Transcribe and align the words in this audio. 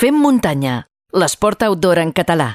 Fem 0.00 0.16
muntanya, 0.16 0.86
l'esport 1.12 1.60
outdoor 1.66 1.98
en 2.00 2.14
català. 2.16 2.54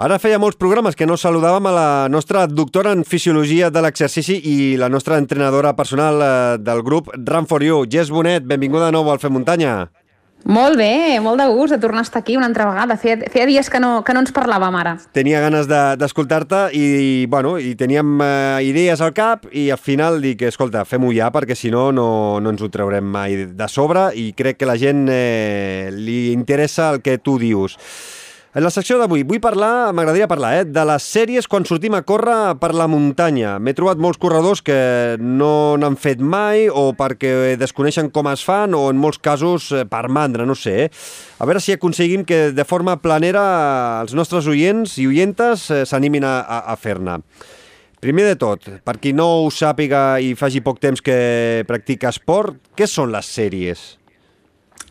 Ara 0.00 0.16
feia 0.16 0.38
molts 0.40 0.56
programes 0.56 0.96
que 0.96 1.04
no 1.04 1.18
saludàvem 1.20 1.66
a 1.68 1.72
la 1.76 1.90
nostra 2.08 2.46
doctora 2.48 2.94
en 2.96 3.02
Fisiologia 3.04 3.68
de 3.68 3.82
l'Exercici 3.84 4.38
i 4.48 4.54
la 4.80 4.88
nostra 4.88 5.18
entrenadora 5.20 5.74
personal 5.76 6.24
eh, 6.24 6.30
del 6.56 6.80
grup 6.80 7.10
Run 7.12 7.50
for 7.50 7.60
You. 7.60 7.82
Jess 7.84 8.08
Bonet, 8.08 8.48
benvinguda 8.48 8.88
de 8.88 8.96
nou 8.96 9.12
al 9.12 9.20
Fem 9.20 9.36
Muntanya. 9.36 9.74
Molt 10.44 10.78
bé, 10.80 11.20
molt 11.20 11.38
de 11.40 11.46
gust 11.52 11.74
de 11.74 11.78
tornar 11.78 12.00
a 12.00 12.06
estar 12.06 12.22
aquí 12.22 12.36
una 12.36 12.46
altra 12.48 12.66
vegada. 12.66 12.96
Feia, 12.96 13.18
feia 13.30 13.46
dies 13.46 13.68
que 13.70 13.80
no, 13.82 14.00
que 14.04 14.14
no 14.16 14.22
ens 14.24 14.32
parlàvem 14.34 14.78
ara. 14.80 14.96
Tenia 15.16 15.42
ganes 15.44 15.68
d'escoltar-te 15.68 16.62
de, 16.70 16.78
i, 16.78 17.26
bueno, 17.30 17.56
i 17.60 17.74
teníem 17.78 18.16
eh, 18.24 18.62
idees 18.70 19.02
al 19.04 19.12
cap 19.16 19.46
i 19.52 19.68
al 19.70 19.78
final 19.78 20.20
dic, 20.24 20.46
escolta, 20.48 20.86
fem-ho 20.88 21.12
ja 21.14 21.28
perquè 21.34 21.56
si 21.58 21.70
no, 21.70 21.90
no 21.92 22.08
no 22.40 22.54
ens 22.54 22.62
ho 22.62 22.70
traurem 22.72 23.04
mai 23.04 23.36
de 23.56 23.68
sobre 23.68 24.08
i 24.16 24.30
crec 24.36 24.60
que 24.60 24.68
la 24.68 24.78
gent 24.80 25.06
eh, 25.12 25.90
li 25.92 26.32
interessa 26.32 26.90
el 26.94 27.02
que 27.04 27.18
tu 27.18 27.38
dius. 27.38 27.76
En 28.50 28.64
la 28.66 28.70
secció 28.74 28.96
d'avui 28.98 29.22
vull 29.22 29.38
parlar, 29.38 29.92
m'agradaria 29.94 30.26
parlar, 30.26 30.48
eh, 30.58 30.62
de 30.66 30.82
les 30.82 31.04
sèries 31.06 31.46
quan 31.46 31.62
sortim 31.62 31.94
a 31.94 32.00
córrer 32.02 32.56
per 32.58 32.72
la 32.74 32.88
muntanya. 32.90 33.60
M'he 33.62 33.76
trobat 33.78 34.00
molts 34.02 34.18
corredors 34.18 34.58
que 34.60 35.14
no 35.22 35.76
n'han 35.78 35.94
fet 35.94 36.18
mai 36.18 36.66
o 36.66 36.90
perquè 36.98 37.54
desconeixen 37.60 38.10
com 38.10 38.26
es 38.26 38.42
fan 38.42 38.74
o 38.74 38.88
en 38.90 38.98
molts 38.98 39.22
casos 39.22 39.70
eh, 39.70 39.84
per 39.86 40.08
mandra, 40.10 40.48
no 40.50 40.56
sé. 40.58 40.74
Eh? 40.82 40.90
A 41.38 41.46
veure 41.46 41.62
si 41.62 41.76
aconseguim 41.78 42.26
que 42.26 42.50
de 42.50 42.64
forma 42.66 42.96
planera 42.98 44.02
els 44.02 44.18
nostres 44.18 44.50
oients 44.50 44.98
i 44.98 45.06
oientes 45.06 45.70
eh, 45.70 45.84
s'animin 45.86 46.26
a, 46.26 46.40
a, 46.42 46.60
a 46.74 46.76
fer-ne. 46.76 47.20
Primer 48.02 48.26
de 48.32 48.34
tot, 48.34 48.66
per 48.82 48.98
qui 48.98 49.14
no 49.14 49.28
ho 49.44 49.48
sàpiga 49.54 50.18
i 50.18 50.34
faci 50.34 50.58
poc 50.58 50.82
temps 50.82 50.98
que 50.98 51.62
practica 51.70 52.10
esport, 52.10 52.58
què 52.74 52.90
són 52.90 53.14
les 53.14 53.30
sèries? 53.30 53.99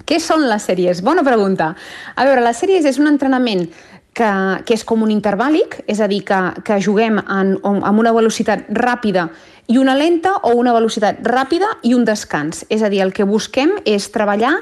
Què 0.08 0.20
són 0.24 0.46
les 0.50 0.66
sèries? 0.70 1.04
Bona 1.06 1.24
pregunta. 1.26 1.74
A 2.16 2.26
veure, 2.28 2.44
les 2.46 2.60
sèries 2.60 2.86
és 2.88 3.00
un 3.02 3.10
entrenament 3.12 3.68
que, 4.14 4.32
que 4.66 4.76
és 4.76 4.84
com 4.88 5.04
un 5.06 5.14
intervàlic, 5.14 5.80
és 5.88 6.02
a 6.02 6.10
dir, 6.12 6.24
que, 6.28 6.40
que 6.66 6.80
juguem 6.84 7.20
en, 7.22 7.56
amb 7.64 8.02
una 8.02 8.14
velocitat 8.16 8.68
ràpida 8.76 9.30
i 9.70 9.78
una 9.78 9.96
lenta 9.96 10.36
o 10.50 10.56
una 10.58 10.74
velocitat 10.74 11.22
ràpida 11.26 11.76
i 11.86 11.94
un 11.96 12.06
descans. 12.08 12.66
És 12.70 12.84
a 12.84 12.90
dir, 12.92 13.04
el 13.06 13.14
que 13.14 13.28
busquem 13.28 13.78
és 13.86 14.10
treballar 14.14 14.56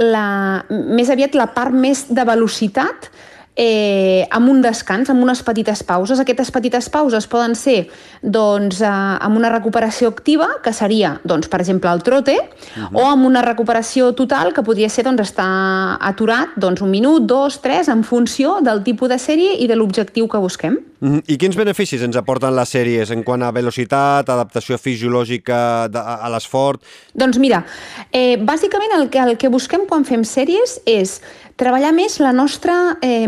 la, 0.00 0.26
més 0.68 1.10
aviat 1.10 1.36
la 1.38 1.50
part 1.54 1.74
més 1.74 2.06
de 2.10 2.24
velocitat 2.26 3.10
eh, 3.56 4.26
amb 4.30 4.50
un 4.50 4.60
descans, 4.62 5.10
amb 5.10 5.22
unes 5.22 5.42
petites 5.46 5.82
pauses. 5.86 6.20
Aquestes 6.20 6.50
petites 6.50 6.88
pauses 6.90 7.26
poden 7.30 7.54
ser 7.54 7.88
doncs, 8.20 8.80
eh, 8.82 8.88
amb 8.88 9.36
una 9.38 9.50
recuperació 9.52 10.10
activa, 10.10 10.48
que 10.62 10.72
seria, 10.72 11.20
doncs, 11.24 11.48
per 11.48 11.60
exemple, 11.60 11.90
el 11.90 12.02
trote, 12.02 12.34
uh 12.34 12.82
-huh. 12.82 12.88
o 12.92 13.06
amb 13.06 13.24
una 13.26 13.42
recuperació 13.42 14.12
total, 14.14 14.52
que 14.52 14.62
podria 14.62 14.88
ser 14.88 15.04
doncs, 15.04 15.20
estar 15.20 15.98
aturat 16.00 16.48
doncs, 16.56 16.80
un 16.80 16.90
minut, 16.90 17.22
dos, 17.22 17.60
tres, 17.60 17.88
en 17.88 18.02
funció 18.04 18.60
del 18.60 18.82
tipus 18.82 19.08
de 19.08 19.18
sèrie 19.18 19.56
i 19.58 19.66
de 19.66 19.76
l'objectiu 19.76 20.28
que 20.28 20.38
busquem. 20.38 20.78
-huh. 21.04 21.22
I 21.26 21.36
quins 21.36 21.56
beneficis 21.56 22.02
ens 22.02 22.16
aporten 22.16 22.54
les 22.56 22.68
sèries 22.68 23.10
en 23.10 23.22
quant 23.22 23.42
a 23.42 23.52
velocitat, 23.52 24.28
adaptació 24.28 24.78
fisiològica 24.78 25.84
a 25.84 26.28
l'esforç? 26.30 26.80
Doncs 27.14 27.38
mira, 27.38 27.64
eh, 28.10 28.36
bàsicament 28.36 28.92
el 28.98 29.08
que, 29.08 29.18
el 29.18 29.36
que 29.36 29.48
busquem 29.48 29.86
quan 29.86 30.04
fem 30.04 30.24
sèries 30.24 30.80
és 30.86 31.20
treballar 31.56 31.92
més 31.94 32.18
la 32.20 32.32
nostra, 32.32 32.96
eh, 33.02 33.26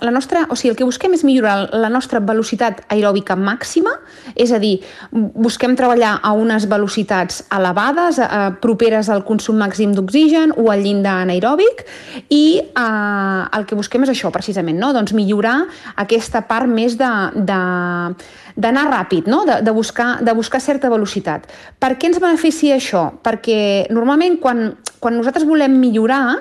la 0.00 0.10
nostra... 0.10 0.46
O 0.50 0.56
sigui, 0.58 0.72
el 0.72 0.78
que 0.78 0.86
busquem 0.86 1.14
és 1.14 1.22
millorar 1.26 1.70
la 1.72 1.90
nostra 1.92 2.20
velocitat 2.20 2.82
aeròbica 2.90 3.36
màxima, 3.38 3.92
és 4.34 4.50
a 4.52 4.58
dir, 4.62 4.80
busquem 5.12 5.76
treballar 5.78 6.16
a 6.22 6.32
unes 6.34 6.66
velocitats 6.70 7.44
elevades, 7.54 8.18
eh, 8.18 8.40
properes 8.62 9.10
al 9.10 9.22
consum 9.28 9.60
màxim 9.62 9.94
d'oxigen 9.94 10.54
o 10.56 10.70
al 10.72 10.82
llindar 10.82 11.20
anaeròbic, 11.22 11.84
i 12.28 12.60
eh, 12.60 13.58
el 13.58 13.66
que 13.66 13.78
busquem 13.78 14.06
és 14.06 14.14
això, 14.16 14.32
precisament, 14.34 14.78
no? 14.78 14.92
doncs 14.96 15.14
millorar 15.14 15.60
aquesta 16.02 16.42
part 16.50 16.66
més 16.70 16.98
de 16.98 17.09
d'anar 17.34 18.86
ràpid, 18.90 19.28
no? 19.30 19.44
de, 19.48 19.60
de, 19.64 19.74
buscar, 19.76 20.18
de 20.24 20.34
buscar 20.36 20.60
certa 20.60 20.90
velocitat. 20.92 21.46
Per 21.78 21.94
què 21.96 22.10
ens 22.10 22.20
beneficia 22.22 22.78
això? 22.78 23.06
Perquè 23.24 23.60
normalment 23.94 24.38
quan, 24.42 24.66
quan 25.00 25.16
nosaltres 25.18 25.46
volem 25.48 25.78
millorar, 25.80 26.40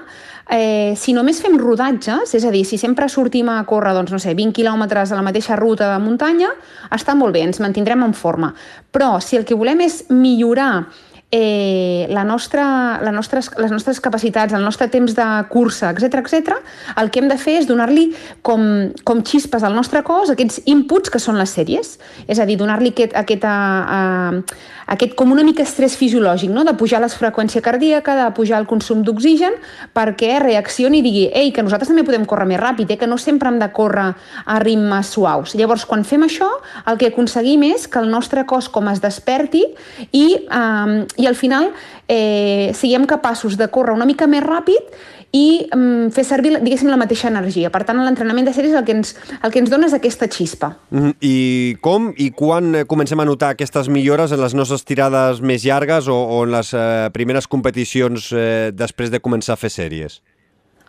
eh, 0.50 0.94
si 0.98 1.14
només 1.14 1.40
fem 1.42 1.58
rodatges, 1.62 2.34
és 2.36 2.46
a 2.46 2.52
dir, 2.52 2.66
si 2.66 2.80
sempre 2.82 3.08
sortim 3.10 3.50
a 3.54 3.62
córrer, 3.70 3.94
doncs, 3.96 4.12
no 4.12 4.20
sé, 4.20 4.34
20 4.36 4.56
quilòmetres 4.58 5.14
a 5.14 5.20
la 5.20 5.26
mateixa 5.26 5.58
ruta 5.60 5.92
de 5.94 6.00
muntanya, 6.04 6.50
està 6.96 7.16
molt 7.16 7.38
bé, 7.38 7.46
ens 7.46 7.62
mantindrem 7.62 8.04
en 8.04 8.16
forma. 8.18 8.54
Però 8.92 9.20
si 9.22 9.38
el 9.38 9.46
que 9.46 9.58
volem 9.58 9.86
és 9.86 10.04
millorar 10.10 10.88
eh, 11.32 12.08
la 12.10 12.24
nostra, 12.24 13.00
la 13.04 13.12
nostres, 13.12 13.52
les 13.58 13.72
nostres 13.72 14.00
capacitats, 14.02 14.54
el 14.54 14.64
nostre 14.64 14.88
temps 14.90 15.14
de 15.16 15.28
cursa, 15.50 15.92
etc 15.92 16.24
etc, 16.24 16.58
el 16.98 17.12
que 17.12 17.22
hem 17.22 17.30
de 17.30 17.38
fer 17.38 17.60
és 17.62 17.68
donar-li 17.70 18.10
com, 18.42 18.90
com 19.06 19.22
xispes 19.26 19.64
al 19.64 19.76
nostre 19.78 20.02
cos 20.04 20.34
aquests 20.34 20.64
inputs 20.66 21.14
que 21.14 21.22
són 21.22 21.38
les 21.38 21.54
sèries. 21.54 21.98
És 22.28 22.42
a 22.42 22.48
dir, 22.50 22.58
donar-li 22.58 22.94
aquest, 22.96 23.14
aquesta, 23.18 23.54
uh, 23.86 24.42
aquest 24.90 25.14
com 25.20 25.30
una 25.32 25.46
mica 25.46 25.62
estrès 25.62 25.96
fisiològic, 26.00 26.50
no? 26.54 26.66
de 26.66 26.74
pujar 26.80 27.02
la 27.04 27.12
freqüència 27.14 27.62
cardíaca, 27.62 28.18
de 28.18 28.26
pujar 28.34 28.64
el 28.64 28.68
consum 28.70 29.04
d'oxigen, 29.06 29.60
perquè 29.94 30.40
reaccioni 30.42 31.04
i 31.04 31.06
digui 31.06 31.28
ei, 31.30 31.54
que 31.54 31.66
nosaltres 31.66 31.94
també 31.94 32.06
podem 32.08 32.26
córrer 32.26 32.50
més 32.50 32.62
ràpid, 32.62 32.96
eh? 32.96 32.98
que 32.98 33.10
no 33.10 33.20
sempre 33.22 33.54
hem 33.54 33.62
de 33.62 33.70
córrer 33.76 34.10
a 34.50 34.60
ritmes 34.66 35.14
suaus. 35.14 35.54
Llavors, 35.60 35.86
quan 35.86 36.02
fem 36.08 36.26
això, 36.26 36.50
el 36.90 36.98
que 36.98 37.14
aconseguim 37.14 37.68
és 37.70 37.86
que 37.86 38.02
el 38.02 38.10
nostre 38.10 38.48
cos 38.50 38.70
com 38.74 38.90
es 38.90 39.04
desperti 39.04 39.62
i, 40.10 40.26
um, 40.50 41.04
i 41.20 41.28
al 41.28 41.36
final 41.36 41.72
eh, 42.08 42.72
siguem 42.74 43.06
capaços 43.06 43.58
de 43.60 43.68
córrer 43.68 43.94
una 43.98 44.08
mica 44.08 44.28
més 44.28 44.44
ràpid 44.46 44.94
i 45.36 45.70
um, 45.76 46.10
fer 46.14 46.24
servir, 46.26 46.56
diguéssim, 46.64 46.90
la 46.90 46.98
mateixa 46.98 47.30
energia. 47.30 47.70
Per 47.70 47.84
tant, 47.86 48.00
l'entrenament 48.02 48.48
de 48.48 48.54
sèries 48.56 48.74
el 48.74 48.86
que 48.88 48.96
ens, 48.98 49.14
el 49.44 49.54
que 49.54 49.62
ens 49.62 49.70
dona 49.70 49.86
és 49.86 49.94
aquesta 49.94 50.26
xispa. 50.26 50.72
Mm 50.90 51.00
-hmm. 51.00 51.14
I 51.22 51.78
com 51.82 52.14
i 52.18 52.32
quan 52.32 52.76
eh, 52.76 52.86
comencem 52.86 53.20
a 53.20 53.26
notar 53.26 53.50
aquestes 53.52 53.90
millores 53.90 54.32
en 54.32 54.42
les 54.42 54.54
nostres 54.54 54.84
tirades 54.84 55.42
més 55.42 55.64
llargues 55.64 56.08
o, 56.08 56.16
o 56.16 56.44
en 56.44 56.52
les 56.52 56.74
eh, 56.74 57.10
primeres 57.14 57.48
competicions 57.48 58.32
eh, 58.32 58.72
després 58.74 59.12
de 59.12 59.20
començar 59.20 59.54
a 59.54 59.58
fer 59.58 59.70
sèries? 59.70 60.22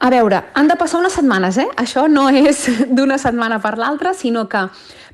A 0.00 0.08
veure, 0.08 0.40
han 0.56 0.68
de 0.68 0.78
passar 0.80 1.02
unes 1.02 1.12
setmanes, 1.12 1.58
eh? 1.60 1.68
Això 1.76 2.06
no 2.08 2.30
és 2.32 2.64
d'una 2.96 3.20
setmana 3.20 3.60
per 3.60 3.76
l'altra, 3.78 4.14
sinó 4.16 4.48
que 4.48 4.64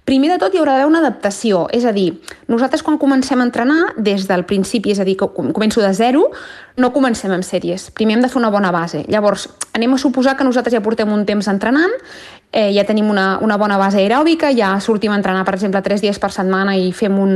Primer 0.07 0.29
de 0.31 0.37
tot 0.39 0.53
hi 0.55 0.61
haurà 0.61 0.77
d'haver 0.77 0.87
una 0.87 1.01
adaptació, 1.03 1.65
és 1.75 1.83
a 1.83 1.91
dir, 1.91 2.21
nosaltres 2.47 2.85
quan 2.87 2.95
comencem 2.95 3.41
a 3.43 3.47
entrenar 3.49 3.89
des 3.99 4.29
del 4.29 4.45
principi, 4.47 4.93
és 4.95 5.01
a 5.03 5.07
dir, 5.09 5.17
que 5.19 5.27
començo 5.35 5.83
de 5.83 5.91
zero, 5.99 6.29
no 6.79 6.93
comencem 6.95 7.35
amb 7.35 7.43
sèries. 7.43 7.89
Primer 7.91 8.15
hem 8.15 8.23
de 8.23 8.31
fer 8.31 8.39
una 8.39 8.53
bona 8.55 8.71
base. 8.71 9.03
Llavors, 9.11 9.49
anem 9.75 9.97
a 9.97 9.99
suposar 9.99 10.37
que 10.39 10.47
nosaltres 10.47 10.77
ja 10.77 10.83
portem 10.85 11.11
un 11.11 11.27
temps 11.27 11.51
entrenant, 11.51 11.91
eh, 12.57 12.73
ja 12.73 12.87
tenim 12.89 13.11
una, 13.13 13.37
una 13.45 13.59
bona 13.61 13.77
base 13.77 14.01
aeròbica, 14.01 14.49
ja 14.57 14.71
sortim 14.81 15.13
a 15.13 15.19
entrenar, 15.21 15.45
per 15.45 15.59
exemple, 15.59 15.83
tres 15.85 16.01
dies 16.01 16.17
per 16.23 16.31
setmana 16.33 16.73
i 16.81 16.89
fem 16.97 17.19
un 17.21 17.35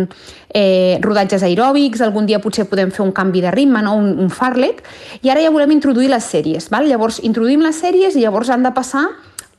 eh, 0.48 0.96
rodatges 1.04 1.44
aeròbics, 1.44 2.00
algun 2.06 2.28
dia 2.30 2.40
potser 2.40 2.64
podem 2.70 2.88
fer 2.94 3.04
un 3.04 3.12
canvi 3.12 3.44
de 3.44 3.52
ritme, 3.52 3.82
no? 3.84 3.98
un, 4.00 4.14
un 4.24 4.32
farlek, 4.32 4.80
i 5.20 5.28
ara 5.28 5.44
ja 5.44 5.52
volem 5.52 5.76
introduir 5.76 6.08
les 6.08 6.24
sèries. 6.24 6.70
Val? 6.72 6.88
Llavors, 6.88 7.20
introduïm 7.26 7.60
les 7.66 7.82
sèries 7.84 8.16
i 8.16 8.24
llavors 8.24 8.48
han 8.48 8.64
de 8.64 8.72
passar 8.72 9.10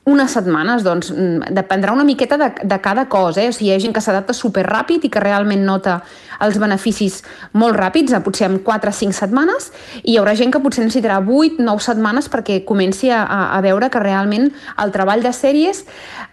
unes 0.03 0.33
setmanes, 0.33 0.81
doncs 0.81 1.11
mm, 1.13 1.51
dependrà 1.53 1.93
una 1.93 2.03
miqueta 2.03 2.37
de, 2.37 2.49
de 2.63 2.77
cada 2.81 3.05
cosa, 3.05 3.43
eh? 3.43 3.49
o 3.49 3.53
sigui, 3.53 3.69
hi 3.69 3.75
ha 3.75 3.81
gent 3.83 3.93
que 3.93 4.01
s'adapta 4.01 4.33
super 4.33 4.63
ràpid 4.65 5.05
i 5.05 5.11
que 5.13 5.21
realment 5.21 5.61
nota 5.61 5.99
els 6.41 6.57
beneficis 6.57 7.19
molt 7.53 7.77
ràpids, 7.77 8.15
potser 8.25 8.47
en 8.47 8.57
4 8.65 8.89
o 8.89 8.97
5 8.97 9.13
setmanes, 9.13 9.69
i 10.01 10.13
hi 10.13 10.17
haurà 10.17 10.33
gent 10.39 10.49
que 10.53 10.61
potser 10.63 10.81
necessitarà 10.81 11.19
8 11.21 11.61
9 11.61 11.85
setmanes 11.85 12.31
perquè 12.33 12.63
comenci 12.65 13.11
a, 13.13 13.21
a 13.53 13.59
veure 13.61 13.91
que 13.93 14.01
realment 14.01 14.49
el 14.81 14.93
treball 14.95 15.21
de 15.21 15.33
sèries 15.37 15.83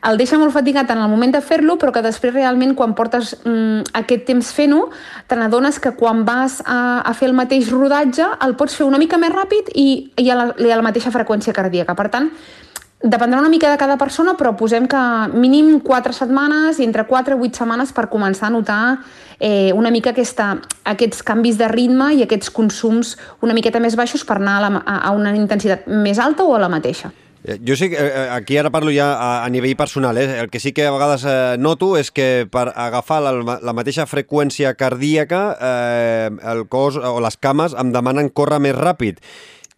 el 0.09 0.17
deixa 0.17 0.39
molt 0.41 0.55
fatigat 0.55 0.89
en 0.95 1.03
el 1.03 1.11
moment 1.13 1.35
de 1.35 1.43
fer-lo, 1.45 1.77
però 1.77 1.93
que 1.93 2.01
després 2.07 2.33
realment 2.33 2.73
quan 2.79 2.95
portes 2.97 3.35
mm, 3.43 3.91
aquest 4.01 4.25
temps 4.31 4.53
fent-ho, 4.55 4.87
te 5.29 5.37
n'adones 5.37 5.77
que 5.83 5.93
quan 5.99 6.25
vas 6.25 6.63
a, 6.65 7.03
a 7.05 7.13
fer 7.13 7.29
el 7.29 7.37
mateix 7.37 7.69
rodatge 7.75 8.31
el 8.47 8.57
pots 8.57 8.79
fer 8.79 8.87
una 8.89 9.01
mica 9.03 9.21
més 9.21 9.35
ràpid 9.35 9.75
i, 9.75 9.89
i 10.17 10.31
a, 10.31 10.39
la, 10.39 10.49
a 10.57 10.79
la 10.79 10.87
mateixa 10.87 11.13
freqüència 11.13 11.53
cardíaca. 11.53 11.99
Per 11.99 12.09
tant, 12.15 12.31
Dependrà 12.99 13.39
una 13.39 13.49
mica 13.49 13.71
de 13.71 13.79
cada 13.79 13.95
persona, 13.97 14.33
però 14.35 14.57
posem 14.59 14.89
que 14.91 15.01
mínim 15.31 15.77
4 15.87 16.13
setmanes 16.17 16.81
i 16.81 16.85
entre 16.85 17.05
4 17.07 17.37
i 17.37 17.47
8 17.47 17.61
setmanes 17.61 17.93
per 17.95 18.09
començar 18.11 18.49
a 18.49 18.51
notar 18.51 18.81
eh, 19.39 19.71
una 19.73 19.93
mica 19.95 20.11
aquesta, 20.11 20.57
aquests 20.83 21.23
canvis 21.23 21.61
de 21.61 21.69
ritme 21.71 22.11
i 22.19 22.25
aquests 22.27 22.51
consums 22.51 23.15
una 23.41 23.55
miqueta 23.55 23.79
més 23.79 23.95
baixos 23.95 24.27
per 24.27 24.41
anar 24.41 24.57
a, 24.59 24.63
la, 24.67 24.83
a 24.99 25.13
una 25.15 25.37
intensitat 25.39 25.87
més 25.87 26.19
alta 26.19 26.43
o 26.43 26.57
a 26.57 26.59
la 26.59 26.69
mateixa. 26.73 27.13
Eh, 27.45 27.61
jo 27.63 27.77
sé 27.79 27.87
que 27.93 28.01
eh, 28.03 28.25
aquí 28.35 28.59
ara 28.59 28.73
parlo 28.75 28.91
ja 28.91 29.13
a, 29.15 29.45
a 29.45 29.49
nivell 29.49 29.77
personal, 29.79 30.19
eh? 30.19 30.41
el 30.41 30.51
que 30.51 30.59
sí 30.59 30.73
que 30.73 30.89
a 30.89 30.91
vegades 30.91 31.23
eh, 31.23 31.55
noto 31.55 31.93
és 31.97 32.11
que 32.11 32.49
per 32.51 32.73
agafar 32.75 33.21
la, 33.23 33.61
la 33.63 33.77
mateixa 33.79 34.09
freqüència 34.11 34.75
cardíaca 34.75 35.43
eh, 35.55 36.35
el 36.51 36.67
cos 36.67 36.99
o 36.99 37.21
les 37.23 37.39
cames 37.39 37.79
em 37.79 37.95
demanen 37.95 38.33
córrer 38.35 38.59
més 38.59 38.75
ràpid 38.75 39.23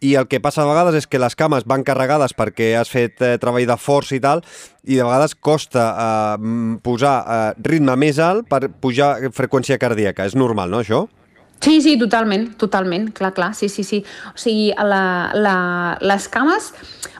i 0.01 0.15
el 0.17 0.27
que 0.27 0.41
passa 0.41 0.63
a 0.63 0.67
vegades 0.67 0.97
és 0.97 1.07
que 1.07 1.21
les 1.21 1.37
cames 1.37 1.65
van 1.69 1.85
carregades 1.85 2.33
perquè 2.37 2.73
has 2.79 2.89
fet 2.89 3.21
eh, 3.21 3.35
treball 3.41 3.67
de 3.69 3.77
força 3.77 4.17
i 4.17 4.21
tal, 4.23 4.41
i 4.83 4.97
de 4.97 5.05
vegades 5.05 5.37
costa 5.37 5.87
eh, 5.93 6.51
posar 6.83 7.15
eh, 7.21 7.39
ritme 7.69 7.95
més 8.01 8.19
alt 8.19 8.49
per 8.49 8.65
pujar 8.81 9.13
freqüència 9.37 9.77
cardíaca. 9.81 10.25
És 10.25 10.35
normal, 10.35 10.73
no, 10.73 10.81
això? 10.81 11.05
Sí, 11.61 11.77
sí, 11.85 11.93
totalment, 12.01 12.47
totalment, 12.57 13.11
clar, 13.13 13.35
clar, 13.37 13.51
sí, 13.53 13.69
sí, 13.69 13.85
sí. 13.85 14.01
O 14.33 14.39
sigui, 14.41 14.71
la, 14.73 15.29
la, 15.37 15.57
les 16.01 16.25
cames, 16.33 16.71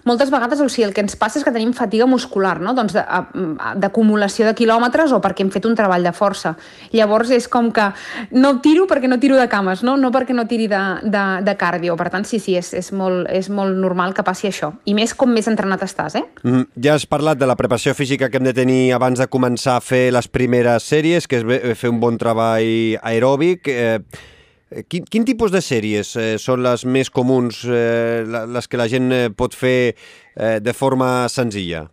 moltes 0.07 0.31
vegades 0.33 0.61
o 0.61 0.67
sigui, 0.69 0.87
el 0.87 0.93
que 0.95 1.03
ens 1.03 1.15
passa 1.19 1.39
és 1.39 1.45
que 1.45 1.53
tenim 1.53 1.73
fatiga 1.77 2.07
muscular, 2.09 2.59
no? 2.61 2.73
doncs 2.77 2.95
d'acumulació 2.95 4.45
de, 4.47 4.51
de 4.51 4.57
quilòmetres 4.57 5.13
o 5.13 5.21
perquè 5.23 5.45
hem 5.45 5.51
fet 5.53 5.67
un 5.69 5.75
treball 5.77 6.03
de 6.05 6.13
força. 6.15 6.55
Llavors 6.95 7.31
és 7.35 7.47
com 7.51 7.71
que 7.75 7.89
no 8.31 8.55
tiro 8.63 8.87
perquè 8.89 9.09
no 9.11 9.19
tiro 9.21 9.37
de 9.39 9.47
cames, 9.51 9.83
no, 9.87 9.97
no 9.97 10.11
perquè 10.13 10.35
no 10.37 10.47
tiri 10.49 10.67
de, 10.71 10.81
de, 11.03 11.25
de 11.45 11.55
cardio. 11.59 11.97
Per 11.99 12.09
tant, 12.13 12.25
sí, 12.27 12.41
sí, 12.41 12.57
és, 12.59 12.73
és, 12.77 12.91
molt, 12.95 13.29
és 13.31 13.51
molt 13.53 13.77
normal 13.77 14.15
que 14.17 14.25
passi 14.27 14.49
això. 14.49 14.73
I 14.85 14.95
més 14.97 15.15
com 15.17 15.31
més 15.31 15.49
entrenat 15.51 15.85
estàs, 15.85 16.17
eh? 16.19 16.25
Mm, 16.43 16.67
ja 16.83 16.97
has 16.97 17.07
parlat 17.09 17.39
de 17.39 17.49
la 17.49 17.57
preparació 17.59 17.95
física 17.97 18.29
que 18.29 18.41
hem 18.41 18.47
de 18.47 18.55
tenir 18.57 18.81
abans 18.97 19.21
de 19.21 19.29
començar 19.31 19.77
a 19.77 19.85
fer 19.85 20.09
les 20.13 20.27
primeres 20.31 20.87
sèries, 20.87 21.27
que 21.27 21.41
és 21.41 21.77
fer 21.77 21.91
un 21.91 22.01
bon 22.01 22.17
treball 22.21 22.97
aeròbic. 23.01 23.67
Eh, 23.71 23.99
quin, 24.87 25.05
quin 25.05 25.25
tipus 25.27 25.51
de 25.51 25.61
sèries 25.63 26.15
eh, 26.19 26.35
són 26.39 26.63
les 26.63 26.85
més 26.85 27.11
comuns, 27.11 27.63
eh, 27.67 28.23
les 28.25 28.69
que 28.71 28.79
la 28.79 28.87
gent 28.91 29.11
eh, 29.11 29.25
pot 29.35 29.55
fer 29.57 29.91
eh, 29.91 30.59
de 30.63 30.73
forma 30.73 31.27
senzilla? 31.31 31.87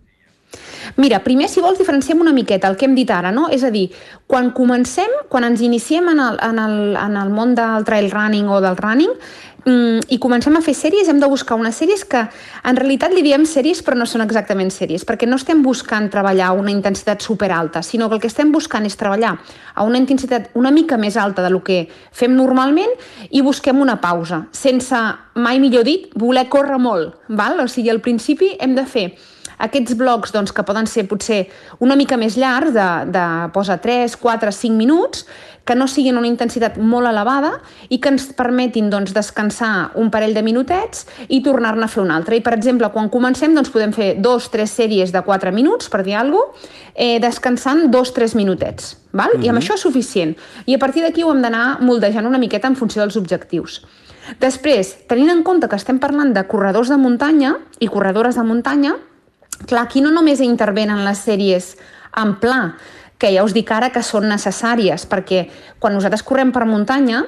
Mira, 0.96 1.20
primer, 1.24 1.48
si 1.48 1.60
vols, 1.60 1.78
diferenciem 1.78 2.20
una 2.20 2.32
miqueta 2.32 2.68
el 2.68 2.76
que 2.76 2.86
hem 2.88 2.94
dit 2.96 3.10
ara, 3.10 3.32
no? 3.34 3.48
És 3.52 3.64
a 3.64 3.70
dir, 3.74 3.88
quan 4.26 4.52
comencem, 4.56 5.10
quan 5.28 5.46
ens 5.48 5.60
iniciem 5.64 6.08
en 6.14 6.22
el, 6.22 6.40
en 6.44 6.58
el, 6.62 6.96
en 6.96 7.20
el 7.20 7.30
món 7.34 7.54
del 7.58 7.86
trail 7.88 8.10
running 8.10 8.48
o 8.48 8.60
del 8.64 8.76
running, 8.76 9.12
mm, 9.64 10.08
i 10.08 10.18
comencem 10.22 10.56
a 10.56 10.62
fer 10.64 10.74
sèries, 10.76 11.08
hem 11.08 11.20
de 11.20 11.28
buscar 11.30 11.58
unes 11.58 11.76
sèries 11.78 12.04
que 12.08 12.24
en 12.64 12.78
realitat 12.78 13.14
li 13.14 13.22
diem 13.22 13.46
sèries 13.46 13.82
però 13.84 13.96
no 13.98 14.06
són 14.08 14.24
exactament 14.24 14.72
sèries, 14.74 15.04
perquè 15.08 15.28
no 15.28 15.38
estem 15.40 15.62
buscant 15.62 16.10
treballar 16.12 16.50
a 16.50 16.58
una 16.58 16.72
intensitat 16.74 17.22
superalta, 17.24 17.82
sinó 17.82 18.08
que 18.08 18.18
el 18.18 18.22
que 18.22 18.30
estem 18.32 18.52
buscant 18.52 18.86
és 18.86 18.96
treballar 18.96 19.36
a 19.74 19.84
una 19.84 19.98
intensitat 19.98 20.50
una 20.54 20.72
mica 20.74 20.98
més 20.98 21.16
alta 21.16 21.42
de 21.44 21.50
lo 21.50 21.62
que 21.64 21.86
fem 22.12 22.36
normalment 22.36 22.92
i 23.30 23.42
busquem 23.42 23.80
una 23.80 24.00
pausa, 24.00 24.46
sense, 24.52 24.98
mai 25.34 25.60
millor 25.60 25.84
dit, 25.84 26.08
voler 26.14 26.48
córrer 26.48 26.78
molt. 26.78 27.18
Val? 27.28 27.60
O 27.60 27.68
sigui, 27.68 27.90
al 27.90 28.00
principi 28.00 28.56
hem 28.58 28.74
de 28.74 28.84
fer 28.86 29.08
aquests 29.58 29.96
blocs 29.98 30.32
doncs, 30.32 30.52
que 30.52 30.64
poden 30.66 30.86
ser 30.86 31.06
potser 31.08 31.46
una 31.80 31.96
mica 31.96 32.16
més 32.16 32.36
llargs, 32.36 32.74
de, 32.74 32.88
de 33.12 33.26
posa 33.54 33.78
3, 33.80 34.16
4, 34.16 34.52
5 34.52 34.76
minuts, 34.76 35.24
que 35.68 35.74
no 35.76 35.84
siguin 35.84 36.16
una 36.16 36.28
intensitat 36.30 36.78
molt 36.80 37.10
elevada 37.10 37.58
i 37.92 37.98
que 38.00 38.08
ens 38.08 38.30
permetin 38.36 38.88
doncs, 38.88 39.12
descansar 39.12 39.90
un 40.00 40.08
parell 40.08 40.32
de 40.32 40.42
minutets 40.42 41.04
i 41.28 41.42
tornar-ne 41.44 41.84
a 41.84 41.90
fer 41.92 42.00
una 42.00 42.16
altra. 42.16 42.38
I, 42.38 42.40
per 42.40 42.54
exemple, 42.56 42.88
quan 42.94 43.10
comencem 43.12 43.52
doncs, 43.52 43.68
podem 43.74 43.92
fer 43.92 44.14
dos, 44.24 44.48
tres 44.48 44.72
sèries 44.72 45.12
de 45.12 45.20
4 45.26 45.52
minuts, 45.52 45.92
per 45.92 46.00
dir 46.06 46.16
alguna 46.16 46.48
cosa, 46.48 46.76
eh, 46.98 47.18
descansant 47.22 47.86
dos, 47.92 48.10
tres 48.12 48.34
minutets. 48.34 48.96
Val? 49.12 49.30
Mm 49.34 49.40
-hmm. 49.40 49.44
I 49.44 49.48
amb 49.48 49.58
mhm. 49.58 49.62
això 49.62 49.74
és 49.74 49.80
suficient. 49.80 50.36
I 50.66 50.74
a 50.74 50.78
partir 50.78 51.02
d'aquí 51.02 51.22
ho 51.22 51.30
hem 51.30 51.42
d'anar 51.42 51.80
moldejant 51.80 52.26
una 52.26 52.38
miqueta 52.38 52.68
en 52.68 52.76
funció 52.76 53.02
dels 53.02 53.16
objectius. 53.16 53.82
Després, 54.40 55.06
tenint 55.06 55.30
en 55.30 55.42
compte 55.42 55.68
que 55.68 55.76
estem 55.76 55.98
parlant 55.98 56.34
de 56.34 56.46
corredors 56.46 56.88
de 56.88 56.96
muntanya 56.96 57.56
i 57.78 57.88
corredores 57.88 58.34
de 58.34 58.42
muntanya, 58.42 58.96
clar, 59.66 59.84
aquí 59.84 60.00
no 60.04 60.12
només 60.14 60.42
intervenen 60.44 61.04
les 61.06 61.24
sèries 61.26 61.74
en 62.18 62.36
pla, 62.42 62.76
que 63.18 63.32
ja 63.34 63.42
us 63.44 63.54
dic 63.54 63.70
ara 63.74 63.90
que 63.90 64.02
són 64.06 64.28
necessàries, 64.30 65.04
perquè 65.10 65.48
quan 65.82 65.96
nosaltres 65.96 66.22
correm 66.22 66.52
per 66.54 66.66
muntanya, 66.70 67.24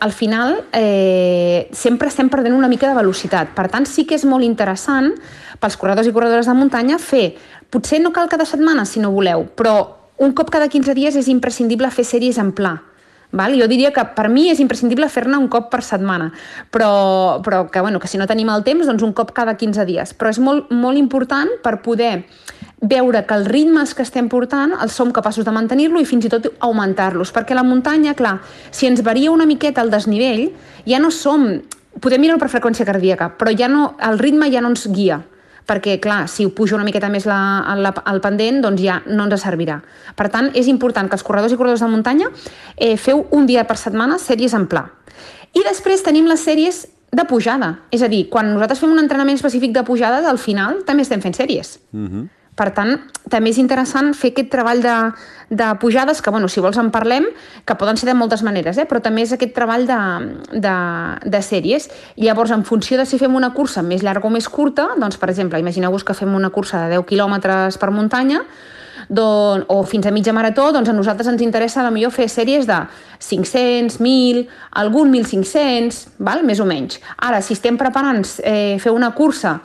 al 0.00 0.12
final 0.12 0.64
eh, 0.72 1.68
sempre 1.72 2.10
estem 2.10 2.28
perdent 2.30 2.54
una 2.54 2.68
mica 2.68 2.88
de 2.90 2.98
velocitat. 2.98 3.54
Per 3.54 3.68
tant, 3.70 3.86
sí 3.86 4.04
que 4.06 4.18
és 4.18 4.26
molt 4.28 4.46
interessant 4.46 5.12
pels 5.58 5.78
corredors 5.78 6.06
i 6.06 6.14
corredores 6.14 6.46
de 6.46 6.54
muntanya 6.54 6.98
fer, 7.02 7.32
potser 7.70 8.02
no 8.02 8.12
cal 8.14 8.28
cada 8.30 8.46
setmana 8.46 8.84
si 8.86 9.02
no 9.02 9.14
voleu, 9.14 9.46
però 9.58 9.78
un 10.18 10.34
cop 10.34 10.50
cada 10.50 10.68
15 10.70 10.94
dies 10.98 11.16
és 11.18 11.30
imprescindible 11.30 11.90
fer 11.94 12.06
sèries 12.06 12.38
en 12.42 12.52
pla. 12.52 12.76
Val? 13.30 13.58
Jo 13.60 13.66
diria 13.68 13.90
que 13.92 14.04
per 14.16 14.28
mi 14.32 14.46
és 14.48 14.60
imprescindible 14.62 15.08
fer-ne 15.12 15.36
un 15.36 15.50
cop 15.52 15.68
per 15.72 15.82
setmana, 15.84 16.30
però, 16.72 17.42
però 17.44 17.66
que, 17.68 17.82
bueno, 17.84 18.00
que 18.00 18.08
si 18.08 18.16
no 18.16 18.26
tenim 18.26 18.48
el 18.48 18.64
temps, 18.64 18.88
doncs 18.88 19.04
un 19.04 19.12
cop 19.12 19.34
cada 19.36 19.58
15 19.60 19.84
dies. 19.84 20.14
Però 20.16 20.32
és 20.32 20.40
molt, 20.40 20.72
molt 20.72 20.96
important 20.96 21.50
per 21.64 21.78
poder 21.84 22.24
veure 22.80 23.24
que 23.26 23.34
els 23.34 23.48
ritmes 23.50 23.92
que 23.94 24.04
estem 24.06 24.30
portant 24.32 24.72
els 24.78 24.94
som 24.96 25.12
capaços 25.12 25.44
de 25.44 25.52
mantenir-lo 25.52 26.00
i 26.00 26.08
fins 26.08 26.24
i 26.24 26.32
tot 26.32 26.48
augmentar-los, 26.58 27.34
perquè 27.34 27.56
la 27.56 27.66
muntanya, 27.66 28.14
clar, 28.16 28.38
si 28.70 28.88
ens 28.88 29.02
varia 29.04 29.34
una 29.34 29.48
miqueta 29.50 29.84
el 29.84 29.92
desnivell, 29.92 30.48
ja 30.88 31.02
no 31.02 31.12
som... 31.12 31.50
Podem 31.98 32.20
mirar 32.22 32.36
per 32.38 32.46
freqüència 32.46 32.86
cardíaca, 32.86 33.32
però 33.34 33.50
ja 33.58 33.66
no, 33.66 33.96
el 34.06 34.20
ritme 34.20 34.46
ja 34.52 34.60
no 34.62 34.68
ens 34.70 34.84
guia 34.86 35.16
perquè, 35.68 35.98
clar, 36.00 36.22
si 36.32 36.46
ho 36.46 36.52
pujo 36.56 36.76
una 36.78 36.86
miqueta 36.86 37.10
més 37.12 37.26
la, 37.28 37.38
la, 37.76 37.92
el 38.10 38.22
pendent, 38.24 38.62
doncs 38.64 38.82
ja 38.82 39.00
no 39.06 39.28
ens 39.28 39.44
servirà. 39.44 39.80
Per 40.16 40.28
tant, 40.32 40.50
és 40.56 40.70
important 40.72 41.08
que 41.08 41.18
els 41.18 41.26
corredors 41.26 41.52
i 41.52 41.58
corredors 41.60 41.84
de 41.84 41.90
muntanya 41.92 42.30
eh, 42.76 42.96
feu 42.96 43.26
un 43.36 43.46
dia 43.46 43.66
per 43.68 43.76
setmana 43.76 44.18
sèries 44.22 44.56
en 44.56 44.66
pla. 44.70 44.86
I 45.52 45.64
després 45.66 46.04
tenim 46.04 46.28
les 46.28 46.40
sèries 46.44 46.86
de 47.12 47.24
pujada. 47.24 47.74
És 47.90 48.02
a 48.04 48.08
dir, 48.08 48.26
quan 48.32 48.50
nosaltres 48.52 48.80
fem 48.82 48.92
un 48.92 49.00
entrenament 49.00 49.38
específic 49.38 49.72
de 49.76 49.84
pujades, 49.84 50.26
al 50.28 50.40
final 50.40 50.82
també 50.88 51.04
estem 51.06 51.22
fent 51.24 51.36
sèries. 51.36 51.78
Uh 51.92 51.98
mhm. 51.98 52.08
-huh. 52.08 52.28
Per 52.58 52.72
tant, 52.74 52.96
també 53.30 53.52
és 53.52 53.58
interessant 53.62 54.10
fer 54.18 54.32
aquest 54.32 54.48
treball 54.50 54.80
de, 54.82 54.94
de 55.50 55.68
pujades, 55.78 56.18
que, 56.22 56.32
bueno, 56.34 56.48
si 56.50 56.62
vols 56.64 56.78
en 56.80 56.90
parlem, 56.90 57.28
que 57.64 57.76
poden 57.78 58.00
ser 58.00 58.08
de 58.08 58.16
moltes 58.18 58.42
maneres, 58.42 58.80
eh? 58.82 58.86
però 58.88 58.98
també 59.04 59.22
és 59.22 59.34
aquest 59.36 59.54
treball 59.54 59.86
de, 59.86 59.98
de, 60.64 60.74
de 61.22 61.42
sèries. 61.44 61.86
Llavors, 62.18 62.54
en 62.56 62.66
funció 62.66 62.98
de 62.98 63.06
si 63.06 63.20
fem 63.20 63.36
una 63.38 63.52
cursa 63.54 63.84
més 63.86 64.02
llarga 64.02 64.26
o 64.26 64.32
més 64.34 64.50
curta, 64.50 64.88
doncs, 64.98 65.20
per 65.22 65.30
exemple, 65.30 65.60
imagineu-vos 65.62 66.02
que 66.02 66.18
fem 66.18 66.34
una 66.34 66.50
cursa 66.50 66.82
de 66.86 66.98
10 66.98 67.06
quilòmetres 67.06 67.78
per 67.78 67.92
muntanya, 67.94 68.42
don, 69.08 69.64
o 69.70 69.82
fins 69.86 70.06
a 70.06 70.12
mitja 70.12 70.34
marató, 70.34 70.68
doncs 70.74 70.90
a 70.90 70.96
nosaltres 70.96 71.30
ens 71.30 71.42
interessa 71.44 71.86
a 71.86 71.94
millor 71.94 72.10
fer 72.12 72.26
sèries 72.28 72.66
de 72.68 72.82
500, 73.22 74.00
1.000, 74.02 74.46
algun 74.82 75.14
1.500, 75.14 76.06
val? 76.18 76.42
més 76.44 76.60
o 76.60 76.66
menys. 76.68 76.98
Ara, 77.16 77.40
si 77.40 77.54
estem 77.56 77.78
preparant 77.78 78.24
eh, 78.42 78.76
fer 78.82 78.92
una 78.92 79.14
cursa 79.14 79.60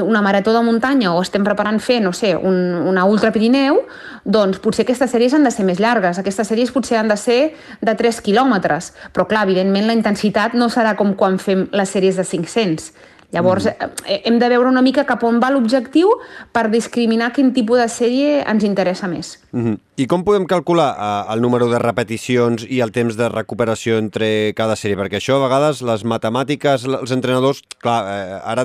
una 0.00 0.22
marató 0.22 0.52
de 0.52 0.62
muntanya 0.64 1.12
o 1.12 1.20
estem 1.22 1.44
preparant 1.44 1.80
fer, 1.80 2.00
no 2.00 2.12
sé, 2.12 2.34
un, 2.36 2.56
una 2.88 3.04
ultra 3.04 3.32
Pirineu, 3.32 3.82
doncs 4.24 4.60
potser 4.62 4.86
aquestes 4.86 5.12
sèries 5.12 5.34
han 5.34 5.44
de 5.44 5.52
ser 5.52 5.66
més 5.68 5.80
llargues. 5.82 6.18
Aquestes 6.18 6.48
sèries 6.48 6.72
potser 6.72 6.98
han 7.00 7.10
de 7.12 7.18
ser 7.20 7.40
de 7.80 7.94
3 7.98 8.20
quilòmetres. 8.24 8.92
Però, 9.12 9.26
clar, 9.28 9.44
evidentment 9.48 9.88
la 9.88 9.96
intensitat 9.98 10.54
no 10.54 10.70
serà 10.72 10.96
com 10.96 11.14
quan 11.18 11.38
fem 11.42 11.66
les 11.72 11.96
sèries 11.96 12.16
de 12.16 12.24
500. 12.24 12.92
Llavors, 13.32 13.66
mm. 13.66 14.18
hem 14.28 14.38
de 14.38 14.48
veure 14.52 14.68
una 14.68 14.82
mica 14.84 15.06
cap 15.08 15.22
on 15.24 15.40
va 15.40 15.50
l'objectiu 15.50 16.10
per 16.52 16.66
discriminar 16.72 17.32
quin 17.32 17.52
tipus 17.56 17.80
de 17.80 17.88
sèrie 17.88 18.42
ens 18.44 18.64
interessa 18.64 19.08
més. 19.08 19.38
Mm 19.52 19.64
-hmm. 19.64 19.78
I 20.00 20.06
com 20.08 20.22
podem 20.24 20.46
calcular 20.48 20.86
uh, 20.96 21.32
el 21.34 21.42
número 21.44 21.66
de 21.68 21.76
repeticions 21.76 22.62
i 22.64 22.78
el 22.80 22.94
temps 22.96 23.12
de 23.18 23.26
recuperació 23.28 23.98
entre 24.00 24.54
cada 24.56 24.72
sèrie? 24.72 24.96
Perquè 24.96 25.18
això, 25.18 25.36
a 25.36 25.42
vegades, 25.42 25.82
les 25.84 26.04
matemàtiques, 26.08 26.86
els 26.88 27.12
entrenadors... 27.12 27.60
Clar, 27.82 27.98
eh, 28.08 28.38
ara... 28.54 28.64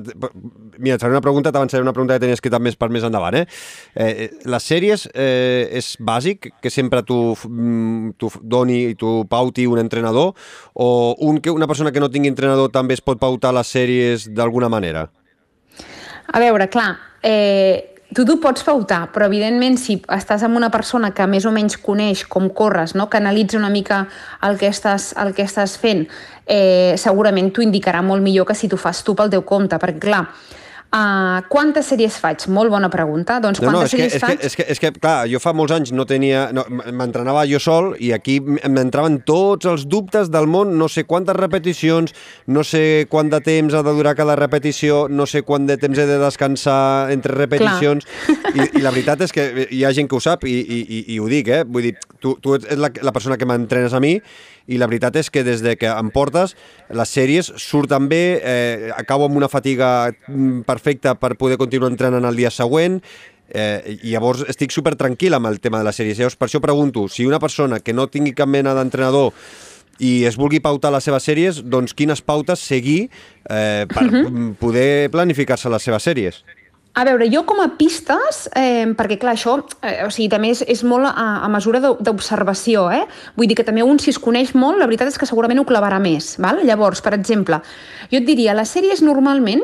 Mira, 0.78 0.96
et 0.96 1.04
faré 1.04 1.12
una 1.12 1.24
pregunta, 1.26 1.52
t'avançaré 1.52 1.84
una 1.84 1.92
pregunta 1.92 2.16
que 2.16 2.24
tenia 2.24 2.38
escrita 2.38 2.62
més 2.64 2.80
per 2.80 2.88
més 2.96 3.04
endavant, 3.04 3.36
eh? 3.36 3.44
eh 4.00 4.30
les 4.48 4.70
sèries 4.72 5.04
eh, 5.12 5.68
és 5.76 5.92
bàsic 6.00 6.48
que 6.64 6.72
sempre 6.72 7.04
tu, 7.04 7.20
mm, 7.44 8.16
tu 8.16 8.32
doni 8.40 8.80
i 8.94 8.96
tu 8.96 9.18
pauti 9.28 9.68
un 9.68 9.84
entrenador 9.84 10.32
o 10.80 10.90
un, 11.28 11.42
que 11.44 11.52
una 11.52 11.68
persona 11.68 11.92
que 11.92 12.00
no 12.00 12.12
tingui 12.14 12.32
entrenador 12.32 12.72
també 12.72 12.96
es 12.96 13.04
pot 13.04 13.20
pautar 13.20 13.52
les 13.58 13.68
sèries 13.68 14.30
d'alguna 14.32 14.72
manera? 14.72 15.10
A 16.32 16.40
veure, 16.40 16.72
clar, 16.72 16.94
eh, 17.20 17.97
tu 18.16 18.24
t'ho 18.26 18.38
pots 18.40 18.64
pautar, 18.64 19.08
però 19.12 19.28
evidentment 19.28 19.76
si 19.80 19.98
estàs 20.16 20.44
amb 20.46 20.56
una 20.58 20.70
persona 20.72 21.12
que 21.16 21.26
més 21.28 21.46
o 21.46 21.52
menys 21.52 21.78
coneix 21.84 22.24
com 22.30 22.48
corres, 22.50 22.96
no? 22.96 23.10
que 23.10 23.20
analitza 23.20 23.60
una 23.60 23.72
mica 23.74 24.06
el 24.48 24.58
que 24.58 24.70
estàs, 24.72 25.12
el 25.20 25.34
que 25.36 25.44
estàs 25.44 25.76
fent, 25.82 26.06
eh, 26.46 26.96
segurament 26.98 27.52
t'ho 27.52 27.66
indicarà 27.66 28.02
molt 28.02 28.24
millor 28.24 28.48
que 28.48 28.56
si 28.56 28.70
t'ho 28.72 28.80
fas 28.80 29.04
tu 29.04 29.16
pel 29.16 29.34
teu 29.34 29.44
compte, 29.44 29.80
perquè 29.82 30.00
clar, 30.08 30.24
Uh, 30.88 31.42
quantes 31.52 31.90
sèries 31.92 32.16
faig? 32.22 32.46
Molt 32.48 32.72
bona 32.72 32.88
pregunta. 32.88 33.42
Doncs 33.44 33.60
no, 33.60 33.74
no, 33.76 33.82
és 33.84 33.92
sèries 33.92 34.14
que, 34.16 34.22
faig? 34.24 34.40
És 34.40 34.56
que, 34.56 34.64
és, 34.64 34.80
que, 34.80 34.88
és 34.88 34.96
que, 34.96 35.02
clar, 35.04 35.18
jo 35.28 35.42
fa 35.44 35.52
molts 35.52 35.76
anys 35.76 35.92
no 35.92 36.06
tenia... 36.08 36.48
No, 36.56 36.64
M'entrenava 36.68 37.44
jo 37.50 37.60
sol 37.60 37.90
i 38.04 38.14
aquí 38.16 38.38
m'entraven 38.40 39.20
tots 39.28 39.68
els 39.68 39.84
dubtes 39.90 40.32
del 40.32 40.48
món, 40.48 40.78
no 40.80 40.88
sé 40.92 41.04
quantes 41.10 41.36
repeticions, 41.36 42.16
no 42.48 42.64
sé 42.64 43.06
quant 43.12 43.32
de 43.34 43.42
temps 43.44 43.76
ha 43.76 43.84
de 43.84 43.94
durar 43.98 44.16
cada 44.16 44.38
repetició, 44.40 45.06
no 45.12 45.28
sé 45.28 45.44
quant 45.48 45.68
de 45.68 45.76
temps 45.82 46.00
he 46.00 46.08
de 46.08 46.18
descansar 46.22 47.12
entre 47.14 47.36
repeticions, 47.36 48.08
i, 48.58 48.70
i 48.80 48.84
la 48.84 48.94
veritat 48.96 49.26
és 49.28 49.36
que 49.36 49.68
hi 49.68 49.84
ha 49.84 49.92
gent 49.96 50.08
que 50.08 50.16
ho 50.16 50.24
sap 50.24 50.48
i, 50.48 50.56
i, 50.56 50.84
i, 50.84 51.02
i 51.16 51.20
ho 51.20 51.28
dic, 51.32 51.52
eh? 51.52 51.64
Vull 51.68 51.90
dir, 51.90 51.98
tu, 52.24 52.38
tu 52.42 52.56
ets 52.56 52.72
la, 52.80 52.94
la 53.04 53.16
persona 53.16 53.38
que 53.38 53.50
m'entrenes 53.50 53.96
a 53.98 54.04
mi 54.04 54.16
i 54.68 54.78
la 54.78 54.88
veritat 54.88 55.16
és 55.16 55.32
que 55.32 55.44
des 55.48 55.64
de 55.64 55.76
que 55.80 55.88
em 55.88 56.12
portes 56.12 56.56
les 56.90 57.10
sèries 57.10 57.54
surten 57.58 58.10
bé, 58.12 58.42
eh, 58.44 58.92
acabo 58.96 59.26
amb 59.26 59.40
una 59.40 59.50
fatiga 59.50 60.12
mm, 60.28 60.62
perfecta 60.68 61.16
per 61.16 61.36
poder 61.40 61.58
continuar 61.58 61.92
entrenant 61.92 62.28
el 62.28 62.36
dia 62.36 62.52
següent, 62.52 63.02
Eh, 63.48 63.96
i 64.04 64.12
llavors 64.12 64.42
estic 64.52 64.74
super 64.76 64.98
tranquil 65.00 65.32
amb 65.38 65.48
el 65.48 65.62
tema 65.64 65.80
de 65.80 65.88
les 65.88 65.96
sèries. 65.96 66.18
Llavors, 66.20 66.36
per 66.36 66.50
això 66.50 66.60
pregunto, 66.60 67.06
si 67.08 67.24
una 67.26 67.40
persona 67.40 67.80
que 67.80 67.96
no 67.96 68.10
tingui 68.12 68.34
cap 68.36 68.50
mena 68.52 68.74
d'entrenador 68.76 69.32
i 70.04 70.26
es 70.28 70.36
vulgui 70.38 70.60
pautar 70.60 70.92
les 70.92 71.08
seves 71.08 71.24
sèries, 71.26 71.62
doncs 71.64 71.96
quines 71.98 72.22
pautes 72.22 72.60
seguir 72.60 73.08
eh, 73.50 73.88
per 73.88 74.04
uh 74.04 74.12
mhm. 74.12 74.26
-huh. 74.28 74.56
poder 74.60 75.10
planificar-se 75.10 75.70
les 75.70 75.84
seves 75.84 76.04
sèries? 76.04 76.44
A 76.98 77.04
veure, 77.06 77.28
jo 77.30 77.44
com 77.46 77.60
a 77.62 77.68
pistes, 77.78 78.48
eh, 78.58 78.90
perquè 78.98 79.20
clar, 79.22 79.36
això 79.38 79.60
eh, 79.86 80.00
o 80.02 80.10
sigui, 80.10 80.32
també 80.34 80.50
és, 80.56 80.64
és 80.66 80.80
molt 80.82 81.06
a, 81.06 81.26
a 81.46 81.50
mesura 81.54 81.78
d'observació, 81.78 82.88
eh? 82.90 83.04
vull 83.38 83.46
dir 83.46 83.58
que 83.60 83.66
també 83.68 83.84
un 83.86 84.00
si 84.02 84.10
es 84.10 84.18
coneix 84.18 84.56
molt, 84.58 84.80
la 84.82 84.88
veritat 84.90 85.12
és 85.12 85.20
que 85.22 85.28
segurament 85.30 85.62
ho 85.62 85.66
clavarà 85.70 86.00
més. 86.02 86.32
Val? 86.42 86.64
Llavors, 86.66 87.04
per 87.06 87.14
exemple, 87.14 87.60
jo 88.10 88.18
et 88.18 88.26
diria, 88.26 88.58
les 88.58 88.74
sèries 88.74 89.06
normalment, 89.06 89.62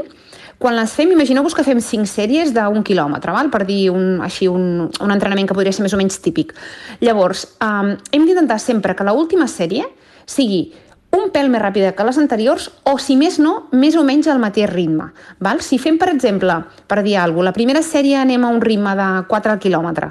quan 0.61 0.77
les 0.77 0.93
fem, 0.93 1.09
imagineu-vos 1.15 1.57
que 1.57 1.65
fem 1.65 1.81
5 1.81 2.05
sèries 2.11 2.53
d'un 2.53 2.85
quilòmetre, 2.85 3.33
val? 3.33 3.49
per 3.49 3.63
dir 3.65 3.87
un, 3.89 4.21
així 4.21 4.45
un, 4.51 4.85
un 4.93 5.17
entrenament 5.17 5.49
que 5.49 5.57
podria 5.57 5.73
ser 5.73 5.87
més 5.87 5.97
o 5.97 6.01
menys 6.03 6.21
típic. 6.21 6.53
Llavors, 7.01 7.47
um, 7.65 7.95
hem 8.13 8.29
d'intentar 8.29 8.61
sempre 8.61 8.93
que 8.93 9.09
l'última 9.09 9.49
sèrie 9.49 9.89
sigui 10.29 10.67
un 11.13 11.29
pèl 11.33 11.49
més 11.53 11.61
ràpida 11.61 11.93
que 11.93 12.05
les 12.07 12.17
anteriors 12.17 12.69
o, 12.89 12.97
si 12.97 13.15
més 13.19 13.37
no, 13.39 13.67
més 13.71 13.95
o 13.95 14.03
menys 14.05 14.27
al 14.27 14.41
mateix 14.41 14.69
ritme. 14.71 15.11
Val? 15.39 15.61
Si 15.61 15.77
fem, 15.77 15.99
per 16.01 16.09
exemple, 16.11 16.55
per 16.89 17.03
dir 17.05 17.17
alguna 17.17 17.43
cosa, 17.43 17.49
la 17.51 17.57
primera 17.57 17.83
sèrie 17.85 18.17
anem 18.17 18.45
a 18.45 18.49
un 18.49 18.61
ritme 18.61 18.95
de 18.97 19.09
4 19.29 19.59
km, 19.61 20.09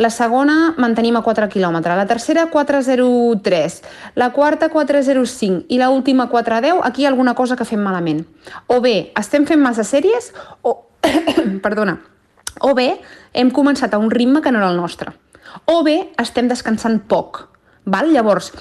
la 0.00 0.08
segona 0.08 0.74
mantenim 0.80 1.18
a 1.18 1.22
4 1.22 1.48
km, 1.52 1.76
la 1.84 2.06
tercera 2.08 2.46
4.03, 2.50 3.80
la 4.16 4.30
quarta 4.32 4.70
4.05 4.72 5.66
i 5.68 5.78
la 5.78 5.90
última 5.90 6.30
4.10, 6.30 6.80
aquí 6.82 7.02
hi 7.02 7.04
ha 7.04 7.10
alguna 7.10 7.34
cosa 7.34 7.56
que 7.56 7.66
fem 7.68 7.82
malament. 7.84 8.24
O 8.66 8.80
bé 8.80 9.12
estem 9.20 9.44
fent 9.46 9.60
massa 9.60 9.84
sèries 9.84 10.32
o, 10.62 10.72
perdona, 11.66 11.98
o 12.64 12.72
bé 12.74 12.94
hem 13.34 13.52
començat 13.52 13.94
a 13.94 14.00
un 14.00 14.10
ritme 14.10 14.40
que 14.40 14.50
no 14.50 14.62
era 14.62 14.70
el 14.72 14.80
nostre. 14.80 15.12
O 15.68 15.82
bé 15.84 16.14
estem 16.18 16.48
descansant 16.48 17.02
poc. 17.06 17.44
Val? 17.84 18.08
Llavors, 18.14 18.52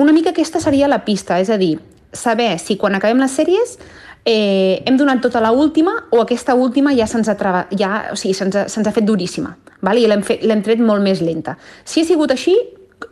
una 0.00 0.12
mica 0.16 0.32
aquesta 0.32 0.60
seria 0.60 0.88
la 0.88 1.02
pista, 1.04 1.38
és 1.40 1.50
a 1.52 1.58
dir, 1.60 1.74
saber 2.12 2.54
si 2.58 2.76
quan 2.80 2.96
acabem 2.96 3.20
les 3.22 3.34
sèries 3.36 3.76
eh, 4.24 4.82
hem 4.86 4.96
donat 4.98 5.20
tota 5.22 5.40
la 5.44 5.52
última 5.52 5.92
o 6.10 6.22
aquesta 6.24 6.56
última 6.58 6.94
ja 6.96 7.06
se'ns 7.06 7.28
ha, 7.28 7.36
ja, 7.76 7.90
o 8.12 8.16
sigui, 8.16 8.34
se 8.34 8.48
ha, 8.48 8.66
se 8.68 8.80
ha 8.80 8.92
fet 8.96 9.06
duríssima 9.06 9.54
val? 9.80 9.98
i 9.98 10.08
l'hem 10.08 10.62
tret 10.64 10.80
molt 10.80 11.04
més 11.04 11.22
lenta. 11.24 11.56
Si 11.84 12.02
ha 12.02 12.08
sigut 12.08 12.32
així, 12.32 12.56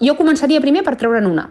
jo 0.01 0.17
començaria 0.19 0.61
primer 0.65 0.85
per 0.85 0.97
treure'n 1.01 1.29
una. 1.29 1.49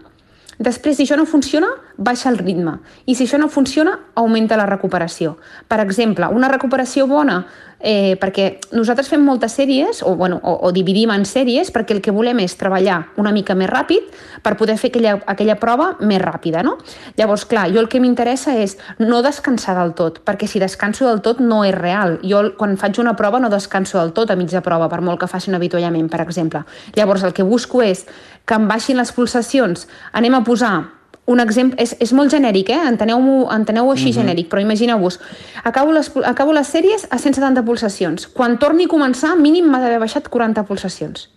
Després, 0.57 0.97
si 0.97 1.05
això 1.05 1.17
no 1.17 1.25
funciona, 1.29 1.69
baixa 1.97 2.29
el 2.29 2.37
ritme. 2.37 2.77
I 3.05 3.15
si 3.15 3.25
això 3.25 3.39
no 3.41 3.49
funciona, 3.49 3.97
augmenta 4.15 4.57
la 4.57 4.65
recuperació. 4.69 5.37
Per 5.67 5.79
exemple, 5.83 6.29
una 6.33 6.49
recuperació 6.51 7.07
bona 7.07 7.43
eh, 7.79 8.17
perquè 8.17 8.57
nosaltres 8.73 9.09
fem 9.09 9.21
moltes 9.21 9.53
sèries, 9.57 10.01
o, 10.05 10.15
bueno, 10.15 10.39
o, 10.41 10.53
o 10.67 10.71
dividim 10.73 11.11
en 11.13 11.25
sèries, 11.29 11.69
perquè 11.73 11.95
el 11.95 12.01
que 12.01 12.13
volem 12.13 12.39
és 12.41 12.57
treballar 12.57 12.99
una 13.21 13.31
mica 13.35 13.55
més 13.57 13.69
ràpid 13.69 14.09
per 14.43 14.55
poder 14.57 14.77
fer 14.81 14.89
aquella, 14.91 15.17
aquella 15.29 15.57
prova 15.61 15.91
més 16.01 16.21
ràpida. 16.21 16.63
No? 16.65 16.77
Llavors, 17.17 17.45
clar, 17.49 17.67
jo 17.73 17.81
el 17.83 17.89
que 17.91 18.01
m'interessa 18.01 18.55
és 18.57 18.77
no 18.99 19.21
descansar 19.25 19.77
del 19.77 19.93
tot, 19.97 20.21
perquè 20.25 20.49
si 20.49 20.61
descanso 20.63 21.07
del 21.09 21.21
tot 21.25 21.41
no 21.41 21.63
és 21.67 21.75
real. 21.75 22.19
Jo, 22.25 22.43
quan 22.57 22.77
faig 22.81 23.01
una 23.01 23.15
prova, 23.17 23.41
no 23.41 23.53
descanso 23.53 24.01
del 24.01 24.13
tot 24.17 24.33
a 24.33 24.39
mitja 24.39 24.63
prova, 24.65 24.89
per 24.89 25.01
molt 25.01 25.21
que 25.21 25.29
faci 25.29 25.51
un 25.51 25.59
avituallament, 25.59 26.09
per 26.09 26.23
exemple. 26.25 26.65
Llavors, 26.97 27.25
el 27.27 27.35
que 27.37 27.45
busco 27.45 27.83
és 27.85 28.05
que 28.47 28.55
em 28.57 28.67
baixin 28.67 28.97
les 28.97 29.11
pulsacions. 29.11 29.87
Anem 30.15 30.37
a 30.37 30.43
posar 30.47 30.96
un 31.27 31.39
exemple, 31.43 31.75
és, 31.83 31.93
és 31.99 32.13
molt 32.15 32.31
genèric, 32.31 32.69
eh? 32.71 32.79
enteneu-ho 32.87 33.49
enteneu 33.51 33.91
així 33.91 34.05
mm 34.05 34.11
-hmm. 34.11 34.19
genèric, 34.19 34.49
però 34.49 34.61
imagineu-vos, 34.61 35.19
acabo, 35.63 35.91
les, 35.91 36.11
acabo 36.23 36.53
les 36.53 36.67
sèries 36.67 37.07
a 37.09 37.17
170 37.17 37.63
pulsacions. 37.63 38.27
Quan 38.27 38.57
torni 38.57 38.85
a 38.85 38.87
començar, 38.87 39.35
mínim 39.35 39.65
m'ha 39.65 39.79
d'haver 39.79 39.99
baixat 39.99 40.29
40 40.29 40.63
pulsacions. 40.63 41.29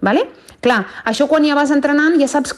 Vale? 0.00 0.26
Clar, 0.60 0.86
això 1.04 1.28
quan 1.28 1.44
ja 1.44 1.54
vas 1.54 1.70
entrenant 1.70 2.18
ja 2.20 2.26
saps 2.28 2.54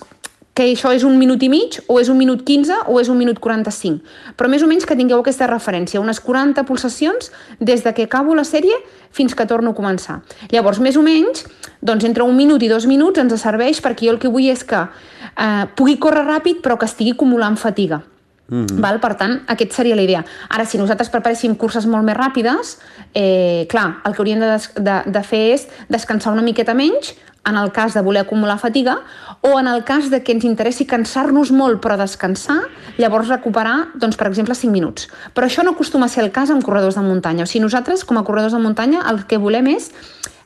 que 0.59 0.65
això 0.67 0.91
és 0.91 1.05
un 1.07 1.15
minut 1.21 1.43
i 1.47 1.49
mig, 1.53 1.77
o 1.87 2.01
és 2.03 2.09
un 2.11 2.19
minut 2.19 2.41
15, 2.43 2.81
o 2.91 2.97
és 2.99 3.07
un 3.13 3.19
minut 3.21 3.39
45. 3.39 4.01
Però 4.35 4.51
més 4.51 4.65
o 4.67 4.67
menys 4.67 4.89
que 4.89 4.97
tingueu 4.99 5.21
aquesta 5.23 5.47
referència, 5.47 6.03
unes 6.03 6.19
40 6.19 6.65
pulsacions 6.67 7.31
des 7.63 7.85
de 7.87 7.93
que 7.95 8.09
acabo 8.09 8.35
la 8.35 8.43
sèrie 8.43 8.75
fins 9.15 9.39
que 9.39 9.47
torno 9.47 9.71
a 9.71 9.79
començar. 9.79 10.19
Llavors, 10.51 10.83
més 10.83 10.99
o 10.99 11.05
menys, 11.07 11.47
doncs 11.79 12.09
entre 12.11 12.27
un 12.27 12.35
minut 12.35 12.63
i 12.67 12.73
dos 12.75 12.91
minuts 12.91 13.23
ens 13.23 13.39
serveix 13.39 13.79
perquè 13.85 14.09
jo 14.09 14.17
el 14.17 14.19
que 14.19 14.35
vull 14.35 14.51
és 14.51 14.67
que 14.67 14.83
eh, 14.83 15.65
pugui 15.79 15.95
córrer 16.03 16.27
ràpid 16.27 16.59
però 16.65 16.75
que 16.75 16.91
estigui 16.91 17.15
acumulant 17.15 17.55
fatiga. 17.57 18.03
Mm 18.49 18.65
-hmm. 18.65 18.81
Val? 18.81 18.99
Per 18.99 19.15
tant, 19.15 19.43
aquest 19.47 19.73
seria 19.73 19.95
la 19.95 20.03
idea. 20.03 20.25
Ara, 20.49 20.65
si 20.65 20.79
nosaltres 20.79 21.11
preparéssim 21.11 21.55
curses 21.55 21.87
molt 21.87 22.05
més 22.05 22.17
ràpides, 22.17 22.79
eh, 23.15 23.67
clar, 23.69 24.01
el 24.05 24.13
que 24.13 24.23
hauríem 24.23 24.41
de, 24.41 24.59
de, 24.81 25.03
de 25.07 25.23
fer 25.23 25.53
és 25.53 25.69
descansar 25.89 26.33
una 26.33 26.43
miqueta 26.43 26.75
menys, 26.75 27.15
en 27.49 27.57
el 27.57 27.73
cas 27.73 27.95
de 27.95 28.03
voler 28.05 28.23
acumular 28.23 28.59
fatiga, 28.59 29.01
o 29.41 29.59
en 29.59 29.67
el 29.67 29.85
cas 29.85 30.11
de 30.11 30.23
que 30.23 30.33
ens 30.37 30.45
interessi 30.45 30.87
cansar-nos 30.87 31.51
molt 31.51 31.81
però 31.83 31.97
descansar, 31.97 32.61
llavors 32.99 33.33
recuperar, 33.33 33.95
doncs, 33.95 34.19
per 34.21 34.29
exemple, 34.29 34.55
5 34.55 34.73
minuts. 34.73 35.09
Però 35.35 35.49
això 35.49 35.65
no 35.65 35.73
acostuma 35.77 36.07
a 36.07 36.13
ser 36.13 36.25
el 36.25 36.33
cas 36.33 36.51
amb 36.51 36.65
corredors 36.65 36.99
de 36.99 37.07
muntanya. 37.07 37.45
O 37.45 37.51
sigui, 37.51 37.65
nosaltres, 37.65 38.05
com 38.05 38.19
a 38.19 38.25
corredors 38.25 38.57
de 38.57 38.63
muntanya, 38.63 39.05
el 39.11 39.25
que 39.27 39.41
volem 39.41 39.73
és 39.75 39.91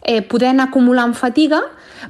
eh, 0.03 0.23
poder 0.23 0.53
anar 0.53 0.71
acumulant 0.71 1.15
fatiga, 1.15 1.63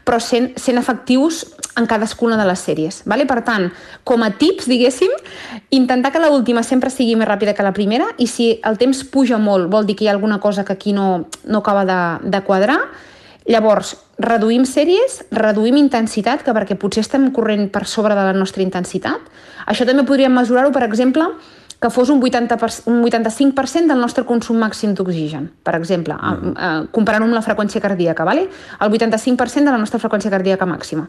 però 0.05 0.19
sent, 0.21 0.53
sent 0.57 0.81
efectius 0.81 1.45
en 1.77 1.87
cadascuna 1.89 2.37
de 2.37 2.47
les 2.49 2.61
sèries. 2.61 3.03
Vale? 3.09 3.27
Per 3.29 3.41
tant, 3.47 3.69
com 4.09 4.25
a 4.25 4.31
tips, 4.37 4.69
diguéssim, 4.69 5.13
intentar 5.71 6.13
que 6.13 6.21
l'última 6.23 6.65
sempre 6.67 6.93
sigui 6.93 7.17
més 7.17 7.29
ràpida 7.29 7.55
que 7.57 7.65
la 7.65 7.75
primera 7.77 8.11
i 8.19 8.29
si 8.29 8.53
el 8.69 8.79
temps 8.81 9.05
puja 9.13 9.41
molt, 9.41 9.71
vol 9.73 9.89
dir 9.89 9.97
que 9.97 10.07
hi 10.07 10.11
ha 10.11 10.17
alguna 10.17 10.41
cosa 10.41 10.65
que 10.65 10.77
aquí 10.77 10.93
no, 10.93 11.29
no 11.45 11.63
acaba 11.63 11.85
de, 11.89 12.01
de 12.29 12.43
quadrar, 12.45 12.81
llavors 13.47 13.97
reduïm 14.23 14.67
sèries, 14.69 15.21
reduïm 15.35 15.79
intensitat, 15.81 16.45
que 16.47 16.55
perquè 16.55 16.77
potser 16.79 17.03
estem 17.05 17.31
corrent 17.35 17.69
per 17.73 17.85
sobre 17.91 18.15
de 18.17 18.29
la 18.29 18.37
nostra 18.37 18.63
intensitat. 18.63 19.27
Això 19.67 19.87
també 19.89 20.07
podríem 20.09 20.33
mesurar-ho, 20.35 20.73
per 20.75 20.85
exemple, 20.87 21.27
que 21.83 21.91
fos 21.91 22.13
un, 22.15 22.21
80 22.23 22.59
per, 22.61 22.71
un 22.87 23.03
85% 23.03 23.91
del 23.91 23.99
nostre 23.99 24.23
consum 24.25 24.61
màxim 24.63 24.95
d'oxigen, 24.95 25.49
per 25.67 25.75
exemple, 25.75 26.15
mm. 26.15 26.53
eh, 26.55 26.85
comparant-ho 26.95 27.27
amb 27.27 27.35
la 27.35 27.43
freqüència 27.43 27.83
cardíaca, 27.83 28.25
vale? 28.25 28.47
el 28.79 28.93
85% 28.93 29.67
de 29.67 29.75
la 29.75 29.81
nostra 29.83 29.99
freqüència 29.99 30.31
cardíaca 30.31 30.69
màxima. 30.69 31.09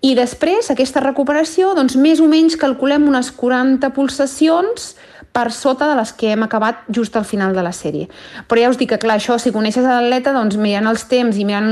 I 0.00 0.14
després, 0.16 0.70
aquesta 0.72 1.02
recuperació, 1.04 1.74
doncs 1.76 1.98
més 2.00 2.22
o 2.24 2.28
menys 2.30 2.56
calculem 2.56 3.04
unes 3.10 3.28
40 3.36 3.92
pulsacions 3.92 4.94
per 5.32 5.50
sota 5.54 5.88
de 5.88 5.96
les 5.98 6.12
que 6.12 6.32
hem 6.32 6.42
acabat 6.42 6.82
just 6.88 7.16
al 7.16 7.24
final 7.24 7.54
de 7.54 7.62
la 7.62 7.72
sèrie. 7.72 8.08
Però 8.48 8.62
ja 8.62 8.70
us 8.72 8.78
dic 8.80 8.90
que, 8.94 8.98
clar, 9.02 9.18
això, 9.20 9.38
si 9.38 9.52
coneixes 9.54 9.86
l'atleta, 9.86 10.34
doncs 10.34 10.58
mirant 10.58 10.90
els 10.90 11.06
temps 11.10 11.36
i 11.38 11.46
mirant 11.46 11.70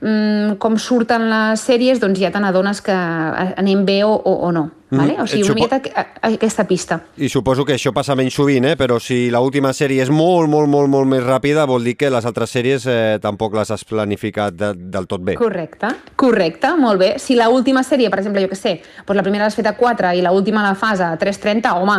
mm, 0.00 0.56
com 0.62 0.78
surten 0.80 1.28
les 1.30 1.60
sèries, 1.60 2.00
doncs 2.00 2.20
ja 2.20 2.32
te 2.32 2.40
n'adones 2.40 2.80
que 2.84 2.94
anem 2.94 3.84
bé 3.84 4.02
o, 4.04 4.14
o, 4.14 4.38
o 4.48 4.52
no. 4.54 4.70
Mm, 4.94 4.98
vale? 4.98 5.16
O 5.20 5.26
sigui, 5.26 5.44
una 5.44 5.54
miqueta 5.58 5.80
aquesta 6.22 6.64
pista. 6.68 7.00
I 7.16 7.28
suposo 7.28 7.64
que 7.64 7.76
això 7.76 7.92
passa 7.92 8.16
menys 8.16 8.36
sovint, 8.38 8.70
eh? 8.70 8.74
però 8.80 8.98
si 9.02 9.28
l'última 9.32 9.74
sèrie 9.76 10.04
és 10.04 10.12
molt, 10.12 10.48
molt, 10.50 10.70
molt, 10.70 10.88
molt 10.92 11.10
més 11.10 11.24
ràpida, 11.24 11.66
vol 11.68 11.84
dir 11.84 11.96
que 12.00 12.12
les 12.12 12.24
altres 12.24 12.52
sèries 12.56 12.86
eh, 12.88 12.98
tampoc 13.22 13.56
les 13.58 13.72
has 13.74 13.84
planificat 13.88 14.56
de, 14.56 14.72
del 14.74 15.08
tot 15.10 15.24
bé. 15.24 15.36
Correcte, 15.40 15.92
correcte, 16.16 16.74
molt 16.80 17.00
bé. 17.00 17.14
Si 17.22 17.36
l'última 17.36 17.84
sèrie, 17.84 18.12
per 18.12 18.22
exemple, 18.22 18.44
jo 18.44 18.52
que 18.52 18.60
sé, 18.60 18.78
doncs 19.04 19.18
la 19.18 19.26
primera 19.26 19.48
l'has 19.48 19.58
fet 19.58 19.68
a 19.68 19.76
4 19.76 20.14
i 20.16 20.24
l'última 20.24 20.64
la 20.64 20.76
fas 20.78 21.02
a 21.04 21.14
3.30, 21.20 21.74
home, 21.74 21.98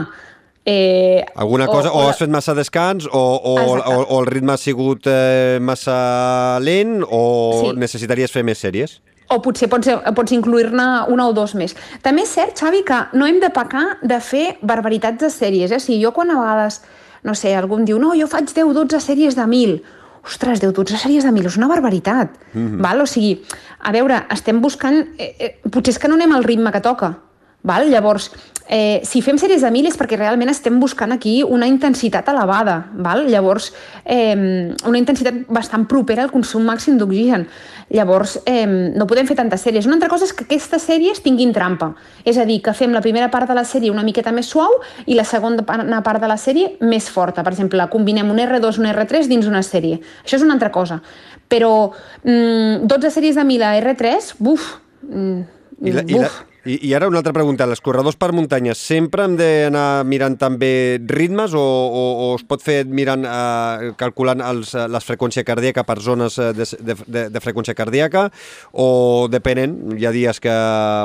Eh, 0.67 1.23
Alguna 1.35 1.67
cosa, 1.67 1.91
o, 1.91 1.99
o, 1.99 2.05
o 2.05 2.09
has 2.09 2.17
fet 2.17 2.31
massa 2.33 2.55
descans, 2.57 3.05
o, 3.05 3.11
o, 3.21 3.53
o, 3.53 3.97
o 4.01 4.21
el 4.23 4.25
ritme 4.25 4.55
ha 4.55 4.57
sigut 4.57 5.05
eh, 5.05 5.59
massa 5.61 6.57
lent, 6.59 7.03
o 7.05 7.21
sí. 7.59 7.75
necessitaries 7.77 8.33
fer 8.33 8.41
més 8.47 8.63
sèries? 8.65 8.97
O 9.29 9.37
potser 9.45 9.69
pots, 9.69 9.89
pots 10.17 10.33
incluir-ne 10.33 10.85
una 11.13 11.27
o 11.29 11.35
dos 11.37 11.53
més. 11.57 11.73
També 12.05 12.25
és 12.25 12.33
cert, 12.33 12.57
Xavi, 12.57 12.81
que 12.85 12.97
no 13.13 13.29
hem 13.29 13.37
de 13.41 13.51
pecar 13.53 13.99
de 14.01 14.17
fer 14.21 14.55
barbaritats 14.61 15.21
de 15.21 15.29
sèries. 15.33 15.69
Eh? 15.69 15.77
O 15.77 15.85
sigui, 15.85 15.99
jo 16.01 16.11
quan 16.17 16.33
a 16.33 16.39
vegades, 16.39 16.81
no 17.25 17.37
sé, 17.37 17.53
algú 17.57 17.77
em 17.77 17.85
diu 17.85 18.01
no, 18.01 18.15
jo 18.17 18.29
faig 18.29 18.49
10-12 18.49 19.01
sèries 19.05 19.37
de 19.37 19.45
1.000. 19.45 19.79
Ostres, 20.25 20.61
10-12 20.61 20.97
sèries 21.01 21.25
de 21.25 21.33
1.000 21.33 21.51
és 21.51 21.57
una 21.57 21.69
barbaritat. 21.69 22.33
Mm 22.53 22.65
-hmm. 22.65 22.81
val? 22.81 23.01
O 23.01 23.05
sigui, 23.05 23.41
a 23.79 23.91
veure, 23.91 24.25
estem 24.29 24.61
buscant... 24.61 25.13
Eh, 25.17 25.35
eh, 25.39 25.59
potser 25.69 25.93
és 25.93 25.99
que 25.99 26.07
no 26.07 26.15
anem 26.15 26.31
al 26.33 26.43
ritme 26.43 26.71
que 26.71 26.81
toca. 26.81 27.17
Val? 27.65 27.89
Llavors, 27.89 28.29
eh, 28.69 29.01
si 29.03 29.21
fem 29.25 29.39
sèries 29.41 29.63
de 29.65 29.71
mil 29.73 29.87
és 29.89 29.97
perquè 29.97 30.17
realment 30.19 30.51
estem 30.51 30.77
buscant 30.79 31.11
aquí 31.11 31.39
una 31.43 31.67
intensitat 31.67 32.29
elevada. 32.29 32.91
Val? 32.93 33.25
Llavors, 33.29 33.71
eh, 34.05 34.73
una 34.85 34.99
intensitat 34.99 35.47
bastant 35.49 35.87
propera 35.89 36.23
al 36.23 36.31
consum 36.31 36.63
màxim 36.63 36.99
d'oxigen. 36.99 37.47
Llavors, 37.89 38.39
eh, 38.45 38.65
no 38.65 39.07
podem 39.07 39.27
fer 39.27 39.35
tantes 39.35 39.65
sèries. 39.65 39.85
Una 39.85 39.95
altra 39.95 40.09
cosa 40.09 40.25
és 40.25 40.33
que 40.33 40.45
aquestes 40.45 40.81
sèries 40.81 41.21
tinguin 41.21 41.53
trampa. 41.53 41.95
És 42.23 42.37
a 42.37 42.45
dir, 42.45 42.61
que 42.61 42.73
fem 42.73 42.91
la 42.91 43.01
primera 43.01 43.29
part 43.29 43.47
de 43.47 43.55
la 43.55 43.63
sèrie 43.63 43.91
una 43.91 44.03
miqueta 44.03 44.31
més 44.31 44.45
suau 44.45 44.79
i 45.05 45.15
la 45.15 45.23
segona 45.23 46.01
part 46.03 46.21
de 46.21 46.27
la 46.27 46.37
sèrie 46.37 46.77
més 46.81 47.09
forta. 47.09 47.43
Per 47.43 47.51
exemple, 47.51 47.89
combinem 47.89 48.29
un 48.29 48.37
R2 48.37 48.77
i 48.77 48.79
un 48.79 48.87
R3 48.93 49.27
dins 49.27 49.45
una 49.47 49.61
sèrie. 49.61 49.99
Això 50.23 50.37
és 50.37 50.41
una 50.41 50.53
altra 50.53 50.71
cosa. 50.71 51.01
Però 51.47 51.91
mm, 52.23 52.85
12 52.85 53.11
sèries 53.11 53.35
de 53.35 53.43
1000 53.43 53.63
a 53.63 53.77
R3, 53.79 54.35
buf, 54.39 54.79
mm, 55.03 55.41
I 55.81 55.91
la, 55.91 56.01
buf. 56.01 56.09
I 56.09 56.19
la, 56.19 56.54
i, 56.65 56.79
I 56.89 56.93
ara 56.97 57.07
una 57.07 57.19
altra 57.21 57.33
pregunta. 57.33 57.67
Els 57.69 57.81
corredors 57.85 58.17
per 58.17 58.31
muntanya 58.33 58.73
sempre 58.77 59.25
hem 59.27 59.37
d'anar 59.37 60.03
mirant 60.09 60.37
també 60.41 60.99
ritmes 61.05 61.53
o, 61.53 61.61
o, 61.61 62.03
o 62.25 62.29
es 62.39 62.45
pot 62.47 62.63
fer 62.65 62.79
mirant, 62.89 63.25
eh, 63.29 63.91
calculant 63.99 64.41
els, 64.41 64.73
eh, 64.73 64.87
les 64.89 65.05
freqüència 65.05 65.45
cardíaca 65.45 65.85
per 65.85 65.99
zones 66.01 66.39
eh, 66.41 66.51
de, 66.57 66.67
de, 66.81 66.97
de, 67.05 67.27
de 67.29 67.43
freqüència 67.43 67.77
cardíaca 67.77 68.27
o 68.73 69.27
depenent? 69.31 69.77
Hi 69.93 70.09
ha 70.09 70.15
dies 70.15 70.41
que 70.41 70.55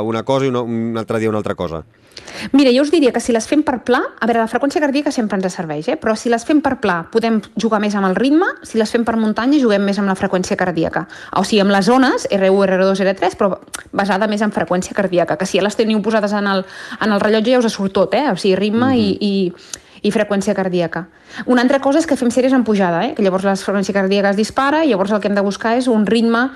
una 0.09 0.25
cosa 0.25 0.49
i 0.49 0.53
una, 0.55 0.65
un 0.65 0.97
altre 1.01 1.21
dia 1.21 1.33
una 1.33 1.45
altra 1.45 1.59
cosa. 1.59 1.85
Mira, 2.53 2.71
jo 2.73 2.83
us 2.83 2.91
diria 2.91 3.13
que 3.13 3.21
si 3.21 3.33
les 3.33 3.47
fem 3.49 3.63
per 3.67 3.81
pla, 3.85 4.01
a 4.19 4.27
veure, 4.29 4.41
la 4.41 4.49
freqüència 4.51 4.81
cardíaca 4.81 5.13
sempre 5.13 5.39
ens 5.39 5.55
serveix, 5.55 5.89
eh? 5.93 5.97
però 6.01 6.15
si 6.17 6.33
les 6.33 6.45
fem 6.47 6.63
per 6.65 6.79
pla 6.81 7.03
podem 7.13 7.41
jugar 7.61 7.81
més 7.83 7.95
amb 7.99 8.09
el 8.09 8.17
ritme, 8.17 8.47
si 8.63 8.81
les 8.81 8.91
fem 8.91 9.05
per 9.05 9.17
muntanya 9.21 9.61
juguem 9.61 9.85
més 9.85 9.99
amb 10.01 10.09
la 10.09 10.17
freqüència 10.19 10.57
cardíaca. 10.57 11.07
O 11.37 11.45
sigui, 11.45 11.61
amb 11.65 11.75
les 11.75 11.87
zones, 11.87 12.27
R1, 12.31 12.79
R2, 12.79 13.05
R3, 13.05 13.37
però 13.41 13.59
basada 13.93 14.29
més 14.31 14.43
en 14.47 14.55
freqüència 14.55 14.97
cardíaca, 14.97 15.37
que 15.37 15.47
si 15.47 15.61
ja 15.61 15.67
les 15.67 15.77
teniu 15.77 16.01
posades 16.03 16.33
en 16.33 16.49
el, 16.49 16.65
en 17.01 17.13
el 17.13 17.21
rellotge 17.21 17.53
ja 17.53 17.61
us 17.61 17.73
surt 17.73 17.95
tot, 17.97 18.15
eh? 18.15 18.31
o 18.33 18.37
sigui, 18.37 18.57
ritme 18.57 18.87
mm 18.87 18.93
-hmm. 18.93 19.19
i, 19.21 19.53
i, 20.01 20.09
i 20.09 20.11
freqüència 20.11 20.55
cardíaca. 20.55 21.09
Una 21.47 21.63
altra 21.63 21.81
cosa 21.81 21.99
és 21.99 22.07
que 22.07 22.17
fem 22.17 22.31
sèries 22.31 22.53
en 22.53 22.65
pujada, 22.65 23.05
eh? 23.07 23.15
que 23.15 23.23
llavors 23.23 23.45
la 23.45 23.55
freqüència 23.55 23.93
cardíaca 23.93 24.31
es 24.31 24.37
dispara 24.37 24.85
i 24.85 24.91
llavors 24.91 25.13
el 25.13 25.21
que 25.21 25.29
hem 25.29 25.35
de 25.35 25.45
buscar 25.45 25.77
és 25.77 25.87
un 25.87 26.07
ritme 26.07 26.51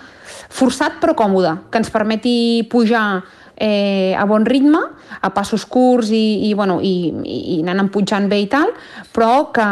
forçat 0.49 1.01
però 1.01 1.15
còmode, 1.15 1.71
que 1.71 1.79
ens 1.79 1.91
permeti 1.91 2.67
pujar 2.71 3.23
eh, 3.57 4.15
a 4.17 4.25
bon 4.27 4.47
ritme, 4.47 4.81
a 5.21 5.31
passos 5.35 5.65
curts 5.67 6.11
i, 6.11 6.49
i, 6.49 6.55
bueno, 6.55 6.81
i, 6.83 7.11
i 7.25 7.61
anant 7.63 7.91
pujant 7.95 8.29
bé 8.29 8.43
i 8.45 8.49
tal, 8.51 8.73
però 9.15 9.51
que, 9.55 9.67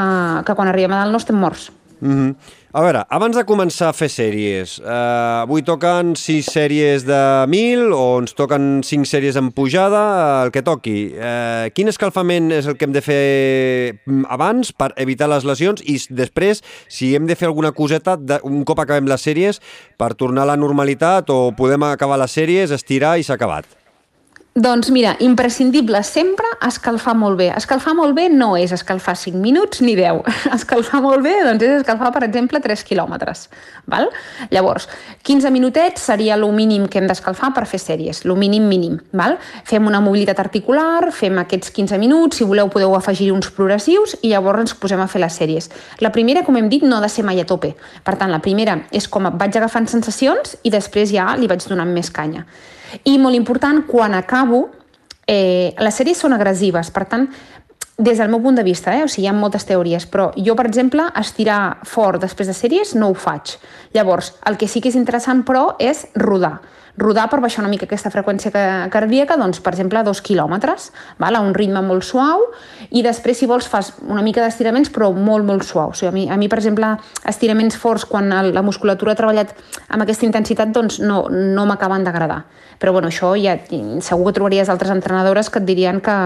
que 0.47 0.57
quan 0.59 0.71
arribem 0.71 0.95
a 0.95 1.03
dalt 1.03 1.15
no 1.15 1.23
estem 1.23 1.39
morts. 1.39 1.71
Mm 2.01 2.13
-hmm. 2.13 2.35
A 2.73 2.81
veure, 2.81 3.03
abans 3.13 3.37
de 3.37 3.43
començar 3.45 3.91
a 3.91 3.93
fer 3.93 4.07
sèries, 4.09 4.79
eh, 4.81 4.93
avui 5.43 5.61
toquen 5.61 6.15
sis 6.17 6.47
sèries 6.49 7.03
de 7.05 7.19
1.000 7.45 7.93
o 7.93 8.23
ens 8.23 8.33
toquen 8.33 8.81
cinc 8.81 9.05
sèries 9.11 9.37
en 9.37 9.51
pujada, 9.53 10.01
el 10.47 10.55
que 10.55 10.63
toqui. 10.65 11.13
Eh, 11.13 11.69
quin 11.77 11.93
escalfament 11.93 12.49
és 12.57 12.65
el 12.65 12.79
que 12.81 12.89
hem 12.89 12.95
de 12.97 13.05
fer 13.05 13.99
mm, 14.07 14.25
abans 14.25 14.73
per 14.73 14.89
evitar 14.97 15.29
les 15.29 15.45
lesions 15.45 15.85
i 15.85 15.99
després, 16.09 16.65
si 16.89 17.13
hem 17.13 17.29
de 17.29 17.37
fer 17.37 17.51
alguna 17.51 17.75
coseta 17.77 18.17
de, 18.17 18.41
un 18.41 18.65
cop 18.65 18.81
acabem 18.81 19.05
les 19.05 19.21
sèries 19.21 19.61
per 20.01 20.15
tornar 20.17 20.49
a 20.49 20.55
la 20.55 20.57
normalitat 20.57 21.29
o 21.29 21.53
podem 21.53 21.85
acabar 21.93 22.17
les 22.25 22.41
sèries, 22.41 22.73
estirar 22.73 23.19
i 23.21 23.29
s'ha 23.29 23.37
acabat? 23.37 23.82
Doncs 24.55 24.91
mira, 24.91 25.15
imprescindible 25.25 26.03
sempre 26.05 26.45
escalfar 26.61 27.15
molt 27.17 27.39
bé. 27.39 27.47
Escalfar 27.57 27.95
molt 27.97 28.13
bé 28.13 28.27
no 28.29 28.51
és 28.61 28.75
escalfar 28.77 29.15
5 29.17 29.39
minuts 29.41 29.81
ni 29.81 29.95
10. 29.97 30.19
Escalfar 30.59 30.99
molt 31.01 31.23
bé 31.25 31.33
doncs 31.47 31.63
és 31.65 31.79
escalfar, 31.79 32.11
per 32.13 32.21
exemple, 32.27 32.61
3 32.61 32.83
quilòmetres. 32.85 33.47
Val? 33.89 34.11
Llavors, 34.53 34.91
15 35.25 35.49
minutets 35.55 36.05
seria 36.05 36.35
el 36.37 36.45
mínim 36.53 36.85
que 36.85 37.01
hem 37.01 37.09
d'escalfar 37.09 37.55
per 37.57 37.65
fer 37.71 37.81
sèries, 37.81 38.21
el 38.27 38.35
mínim 38.37 38.67
mínim. 38.69 38.99
Val? 39.17 39.39
Fem 39.65 39.89
una 39.89 40.03
mobilitat 40.05 40.45
articular, 40.45 41.09
fem 41.17 41.41
aquests 41.41 41.73
15 41.73 41.97
minuts, 42.03 42.37
si 42.37 42.45
voleu 42.45 42.69
podeu 42.69 42.93
afegir 42.99 43.31
uns 43.33 43.49
progressius 43.57 44.19
i 44.21 44.35
llavors 44.35 44.67
ens 44.67 44.77
posem 44.77 45.01
a 45.01 45.09
fer 45.09 45.25
les 45.25 45.41
sèries. 45.41 45.71
La 46.05 46.13
primera, 46.13 46.45
com 46.45 46.61
hem 46.61 46.69
dit, 46.69 46.85
no 46.85 47.01
ha 47.01 47.07
de 47.07 47.09
ser 47.09 47.25
mai 47.25 47.41
a 47.41 47.49
tope. 47.49 47.73
Per 48.05 48.19
tant, 48.21 48.29
la 48.29 48.45
primera 48.45 48.83
és 48.93 49.09
com 49.09 49.33
vaig 49.33 49.57
agafant 49.57 49.89
sensacions 49.89 50.59
i 50.61 50.77
després 50.77 51.09
ja 51.17 51.31
li 51.41 51.49
vaig 51.49 51.65
donant 51.73 51.97
més 51.97 52.13
canya. 52.13 52.45
I 53.05 53.19
molt 53.19 53.37
important, 53.39 53.85
quan 53.89 54.15
acabo, 54.15 54.69
eh, 55.27 55.75
les 55.79 55.95
sèries 55.95 56.19
són 56.19 56.33
agressives, 56.33 56.91
per 56.91 57.07
tant, 57.09 57.29
des 57.99 58.19
del 58.19 58.31
meu 58.33 58.41
punt 58.43 58.57
de 58.57 58.65
vista, 58.67 58.95
eh? 58.97 59.05
o 59.05 59.09
sigui, 59.09 59.27
hi 59.27 59.31
ha 59.31 59.37
moltes 59.37 59.67
teories, 59.69 60.07
però 60.11 60.31
jo, 60.37 60.57
per 60.59 60.67
exemple, 60.67 61.05
estirar 61.21 61.79
fort 61.87 62.21
després 62.23 62.49
de 62.49 62.57
sèries 62.57 62.95
no 62.99 63.13
ho 63.13 63.15
faig. 63.15 63.57
Llavors, 63.95 64.33
el 64.49 64.57
que 64.59 64.69
sí 64.69 64.81
que 64.81 64.91
és 64.91 64.99
interessant, 64.99 65.45
però, 65.47 65.75
és 65.79 66.07
rodar 66.15 66.59
rodar 66.97 67.29
per 67.31 67.41
baixar 67.41 67.63
una 67.63 67.71
mica 67.73 67.87
aquesta 67.87 68.11
freqüència 68.13 68.53
cardíaca, 68.93 69.39
doncs, 69.41 69.63
per 69.65 69.73
exemple, 69.73 69.99
a 69.99 70.05
dos 70.05 70.21
quilòmetres, 70.25 70.91
val? 71.19 71.37
a 71.37 71.41
un 71.41 71.55
ritme 71.57 71.81
molt 71.85 72.05
suau, 72.05 72.45
i 72.91 73.03
després, 73.05 73.39
si 73.39 73.49
vols, 73.49 73.69
fas 73.69 73.95
una 74.05 74.23
mica 74.23 74.43
d'estiraments, 74.45 74.91
però 74.93 75.09
molt, 75.13 75.47
molt 75.49 75.65
suau. 75.65 75.93
O 75.93 75.97
sigui, 75.97 76.11
a, 76.11 76.13
mi, 76.13 76.27
a 76.29 76.37
mi, 76.37 76.51
per 76.53 76.61
exemple, 76.61 76.95
estiraments 77.29 77.79
forts, 77.81 78.05
quan 78.09 78.29
la 78.29 78.65
musculatura 78.65 79.15
ha 79.15 79.19
treballat 79.19 79.55
amb 79.89 80.05
aquesta 80.05 80.29
intensitat, 80.29 80.73
doncs 80.75 81.01
no, 81.01 81.25
no 81.31 81.65
m'acaben 81.69 82.05
d'agradar. 82.05 82.43
Però 82.83 82.93
bueno, 82.93 83.09
això 83.09 83.33
ja, 83.39 83.55
segur 84.03 84.27
que 84.29 84.37
trobaries 84.37 84.69
altres 84.69 84.91
entrenadores 84.93 85.49
que 85.49 85.61
et 85.63 85.69
dirien 85.69 86.01
que, 86.03 86.17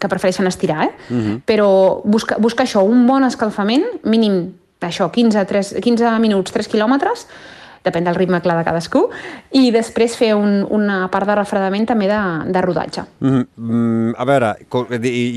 que 0.00 0.08
prefereixen 0.08 0.48
estirar, 0.48 0.88
eh? 0.88 0.92
Uh 1.10 1.16
-huh. 1.16 1.40
Però 1.44 2.00
busca, 2.04 2.36
busca 2.38 2.64
això, 2.64 2.82
un 2.82 3.06
bon 3.06 3.24
escalfament, 3.24 3.84
mínim 4.02 4.54
això, 4.80 5.10
15, 5.10 5.44
3, 5.44 5.74
15 5.80 6.18
minuts, 6.18 6.52
3 6.52 6.68
quilòmetres, 6.68 7.26
depèn 7.84 8.04
del 8.04 8.16
ritme 8.18 8.40
clar 8.44 8.58
de 8.58 8.64
cadascú, 8.66 9.06
i 9.56 9.70
després 9.72 10.16
fer 10.18 10.34
un, 10.36 10.60
una 10.68 11.06
part 11.12 11.28
de 11.28 11.36
refredament 11.38 11.86
també 11.88 12.10
de, 12.10 12.20
de 12.52 12.62
rodatge. 12.64 13.06
Mm, 13.24 13.46
mm, 13.56 14.10
a 14.20 14.26
veure, 14.28 14.50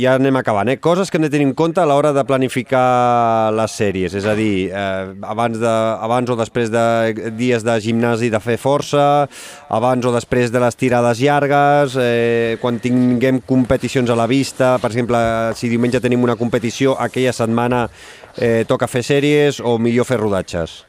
ja 0.02 0.18
anem 0.18 0.40
acabant, 0.42 0.74
eh? 0.74 0.78
coses 0.84 1.12
que 1.12 1.20
hem 1.20 1.28
de 1.28 1.32
tenir 1.32 1.48
en 1.48 1.56
compte 1.56 1.80
a 1.80 1.88
l'hora 1.88 2.12
de 2.16 2.26
planificar 2.28 3.52
les 3.56 3.78
sèries, 3.80 4.18
és 4.20 4.28
a 4.28 4.36
dir, 4.36 4.70
eh, 4.76 5.14
abans, 5.24 5.60
de, 5.62 5.74
abans 6.04 6.30
o 6.30 6.38
després 6.40 6.72
de 6.74 7.32
dies 7.38 7.64
de 7.64 7.80
gimnasi 7.84 8.32
de 8.34 8.44
fer 8.44 8.60
força, 8.60 9.30
abans 9.72 10.06
o 10.06 10.13
després 10.15 10.52
de 10.52 10.63
les 10.63 10.80
tirades 10.80 11.24
llargues, 11.24 11.98
eh, 12.00 12.58
quan 12.62 12.82
tinguem 12.84 13.39
competicions 13.48 14.12
a 14.12 14.20
la 14.20 14.28
vista, 14.28 14.76
per 14.84 14.91
exemple, 14.91 15.20
si 15.56 15.72
diumenge 15.72 16.04
tenim 16.04 16.24
una 16.28 16.36
competició, 16.36 16.98
aquella 17.00 17.32
setmana 17.34 17.88
eh, 18.36 18.63
toca 18.67 18.89
fer 18.91 19.04
sèries 19.06 19.62
o 19.63 19.78
millor 19.80 20.08
fer 20.10 20.20
rodatges? 20.20 20.84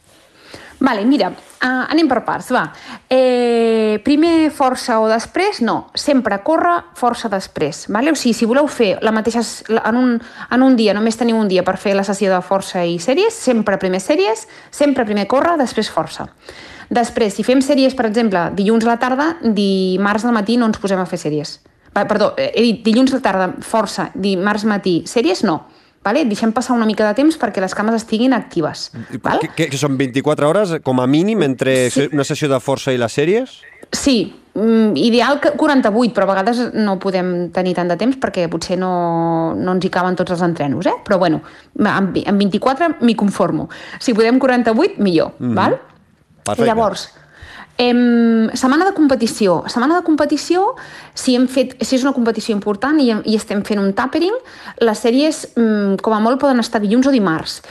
Vale, 0.84 1.04
mira, 1.06 1.30
uh, 1.64 1.84
anem 1.90 2.08
per 2.08 2.20
parts, 2.24 2.50
va. 2.54 2.64
Eh, 3.10 4.00
primer 4.04 4.50
força 4.54 4.98
o 5.00 5.08
després? 5.08 5.60
No, 5.64 5.90
sempre 5.96 6.38
corre, 6.44 6.76
força 6.98 7.30
després. 7.32 7.86
Vale? 7.92 8.12
O 8.12 8.18
sigui, 8.18 8.34
si 8.36 8.48
voleu 8.48 8.68
fer 8.68 8.94
la 9.02 9.12
mateixa... 9.14 9.42
En 9.84 9.98
un, 9.98 10.14
en 10.50 10.62
un 10.62 10.76
dia, 10.76 10.94
només 10.96 11.18
teniu 11.18 11.40
un 11.40 11.48
dia 11.48 11.64
per 11.66 11.76
fer 11.80 11.94
la 11.96 12.04
sessió 12.06 12.32
de 12.32 12.40
força 12.44 12.84
i 12.84 12.98
sèries, 13.02 13.34
sempre 13.34 13.78
primer 13.80 14.02
sèries, 14.04 14.46
sempre 14.70 15.06
primer 15.08 15.26
corre, 15.30 15.56
després 15.60 15.90
força. 15.90 16.28
Després, 16.94 17.34
si 17.34 17.44
fem 17.46 17.62
sèries, 17.64 17.96
per 17.96 18.06
exemple, 18.10 18.50
dilluns 18.54 18.84
a 18.84 18.92
la 18.92 18.98
tarda, 19.00 19.30
dimarts 19.42 20.26
al 20.26 20.36
matí 20.36 20.58
no 20.60 20.68
ens 20.68 20.80
posem 20.82 21.00
a 21.00 21.08
fer 21.08 21.20
sèries. 21.22 21.58
Perdó, 21.94 22.32
he 22.36 22.60
dit 22.60 22.82
dilluns 22.84 23.12
a 23.14 23.20
la 23.20 23.24
tarda, 23.24 23.48
força, 23.62 24.10
dimarts 24.14 24.66
matí, 24.68 25.00
sèries 25.08 25.44
no 25.46 25.62
Vale? 26.04 26.26
Deixem 26.28 26.52
passar 26.52 26.76
una 26.76 26.86
mica 26.86 27.06
de 27.08 27.16
temps 27.16 27.36
perquè 27.40 27.62
les 27.64 27.74
cames 27.74 27.96
estiguin 27.96 28.36
actives. 28.36 28.90
Val? 29.24 29.40
Que, 29.56 29.70
que 29.72 29.80
són 29.80 29.96
24 29.96 30.48
hores 30.50 30.74
com 30.84 31.00
a 31.00 31.06
mínim 31.08 31.42
entre 31.46 31.88
sí. 31.90 32.08
una 32.12 32.26
sessió 32.28 32.50
de 32.52 32.60
força 32.60 32.92
i 32.92 33.00
les 33.00 33.16
sèries? 33.16 33.56
Sí, 33.94 34.18
mm, 34.52 34.98
ideal 35.00 35.40
que 35.40 35.54
48, 35.56 36.12
però 36.12 36.28
a 36.28 36.32
vegades 36.34 36.60
no 36.76 36.98
podem 37.00 37.48
tenir 37.56 37.74
tant 37.78 37.88
de 37.88 37.96
temps 38.00 38.20
perquè 38.20 38.46
potser 38.52 38.76
no, 38.80 39.54
no 39.56 39.76
ens 39.78 39.88
hi 39.88 39.92
caben 39.92 40.18
tots 40.18 40.36
els 40.36 40.44
entrenos, 40.44 40.86
eh? 40.90 40.96
però 41.06 41.18
bueno, 41.22 41.40
amb, 41.80 42.20
amb 42.20 42.46
24 42.46 42.96
m'hi 43.00 43.16
conformo. 43.16 43.70
Si 43.98 44.12
podem 44.12 44.38
48, 44.42 45.00
millor, 45.00 45.32
mm 45.38 45.48
-hmm. 45.48 45.56
val? 45.56 45.78
Perfecte. 46.44 46.68
Llavors, 46.68 47.08
Em, 47.76 48.50
setmana 48.54 48.86
de 48.86 48.94
competició. 48.94 49.64
Setmana 49.66 49.98
de 49.98 50.04
competició, 50.06 50.76
si, 51.12 51.34
hem 51.34 51.48
fet, 51.50 51.74
si 51.82 51.96
és 51.96 52.04
una 52.06 52.12
competició 52.14 52.54
important 52.54 53.00
i, 53.02 53.08
i 53.10 53.34
estem 53.34 53.64
fent 53.66 53.82
un 53.82 53.90
tapering, 53.98 54.36
les 54.78 55.02
sèries, 55.02 55.40
mm, 55.56 55.98
com 56.04 56.14
a 56.14 56.20
molt, 56.22 56.38
poden 56.42 56.62
estar 56.62 56.80
dilluns 56.82 57.10
o 57.10 57.14
dimarts. 57.14 57.62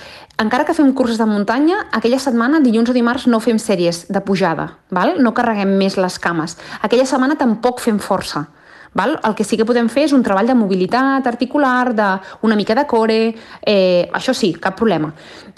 Encara 0.41 0.65
que 0.65 0.73
fem 0.73 0.91
curses 0.97 1.19
de 1.21 1.27
muntanya, 1.29 1.85
aquella 1.93 2.19
setmana, 2.19 2.59
dilluns 2.59 2.89
o 2.89 2.95
dimarts, 2.95 3.27
no 3.29 3.39
fem 3.39 3.59
sèries 3.61 4.07
de 4.09 4.21
pujada, 4.25 4.73
val? 4.89 5.15
no 5.21 5.31
carreguem 5.31 5.77
més 5.77 5.95
les 5.95 6.19
cames. 6.19 6.57
Aquella 6.81 7.05
setmana 7.05 7.37
tampoc 7.39 7.79
fem 7.79 7.99
força. 7.99 8.47
Val? 8.93 9.19
El 9.23 9.33
que 9.35 9.45
sí 9.45 9.57
que 9.57 9.65
podem 9.65 9.87
fer 9.89 10.03
és 10.05 10.13
un 10.13 10.21
treball 10.25 10.49
de 10.49 10.55
mobilitat 10.57 11.25
articular, 11.25 11.93
de 11.93 12.09
una 12.41 12.55
mica 12.55 12.75
de 12.75 12.85
core, 12.85 13.35
eh, 13.61 14.09
això 14.13 14.33
sí, 14.33 14.53
cap 14.53 14.75
problema. 14.77 15.13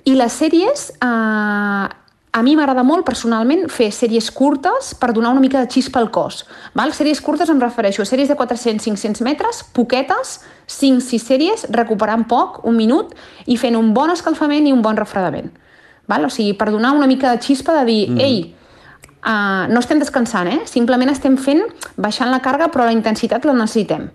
I 0.06 0.16
les 0.16 0.38
sèries 0.40 0.92
eh, 1.00 1.88
a 2.36 2.42
mi 2.44 2.52
m'agrada 2.60 2.84
molt 2.84 3.06
personalment 3.08 3.70
fer 3.72 3.88
sèries 3.96 4.26
curtes 4.36 4.90
per 5.00 5.14
donar 5.16 5.30
una 5.32 5.40
mica 5.40 5.62
de 5.62 5.70
xispa 5.72 6.02
al 6.02 6.10
cos. 6.12 6.42
Val? 6.76 6.92
Sèries 6.92 7.22
curtes 7.24 7.48
em 7.48 7.62
refereixo 7.64 8.04
a 8.04 8.08
sèries 8.10 8.28
de 8.28 8.36
400-500 8.36 9.24
metres, 9.24 9.62
poquetes, 9.72 10.42
5-6 10.68 11.24
sèries, 11.24 11.64
recuperant 11.72 12.26
poc, 12.28 12.60
un 12.68 12.76
minut, 12.76 13.14
i 13.48 13.56
fent 13.56 13.78
un 13.80 13.94
bon 13.96 14.12
escalfament 14.12 14.68
i 14.68 14.74
un 14.76 14.82
bon 14.84 15.00
refredament. 15.00 15.48
Val? 16.12 16.28
O 16.28 16.34
sigui, 16.34 16.58
per 16.60 16.74
donar 16.74 16.92
una 16.98 17.08
mica 17.08 17.32
de 17.32 17.40
xispa 17.40 17.78
de 17.80 17.86
dir, 17.88 18.02
mm. 18.12 18.20
ei, 18.20 18.42
uh, 19.24 19.72
no 19.72 19.80
estem 19.80 20.04
descansant, 20.04 20.50
eh? 20.52 20.66
simplement 20.68 21.14
estem 21.14 21.38
fent, 21.40 21.64
baixant 21.96 22.34
la 22.34 22.42
càrrega, 22.44 22.68
però 22.74 22.90
la 22.90 22.98
intensitat 22.98 23.48
la 23.48 23.56
necessitem. 23.56 24.10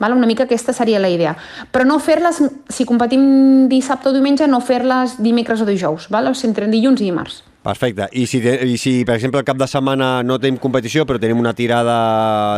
Val? 0.00 0.16
Una 0.16 0.30
mica 0.30 0.46
aquesta 0.48 0.72
seria 0.72 0.96
la 1.00 1.12
idea. 1.12 1.34
Però 1.76 1.84
no 1.84 1.98
fer-les, 2.00 2.40
si 2.72 2.88
competim 2.88 3.68
dissabte 3.68 4.08
o 4.08 4.16
diumenge, 4.16 4.48
no 4.48 4.62
fer-les 4.64 5.18
dimecres 5.20 5.60
o 5.60 5.68
dijous. 5.68 6.08
Val? 6.08 6.32
O 6.32 6.34
sigui, 6.34 6.54
entre 6.54 6.72
dilluns 6.72 7.04
i 7.04 7.10
dimarts. 7.10 7.42
Perfecte. 7.66 8.06
I 8.12 8.28
si, 8.30 8.38
I 8.38 8.76
si, 8.78 8.92
per 9.02 9.16
exemple, 9.16 9.40
el 9.42 9.46
cap 9.46 9.58
de 9.58 9.66
setmana 9.66 10.20
no 10.22 10.36
tenim 10.38 10.60
competició, 10.62 11.02
però 11.02 11.18
tenim 11.18 11.40
una 11.42 11.50
tirada 11.58 11.96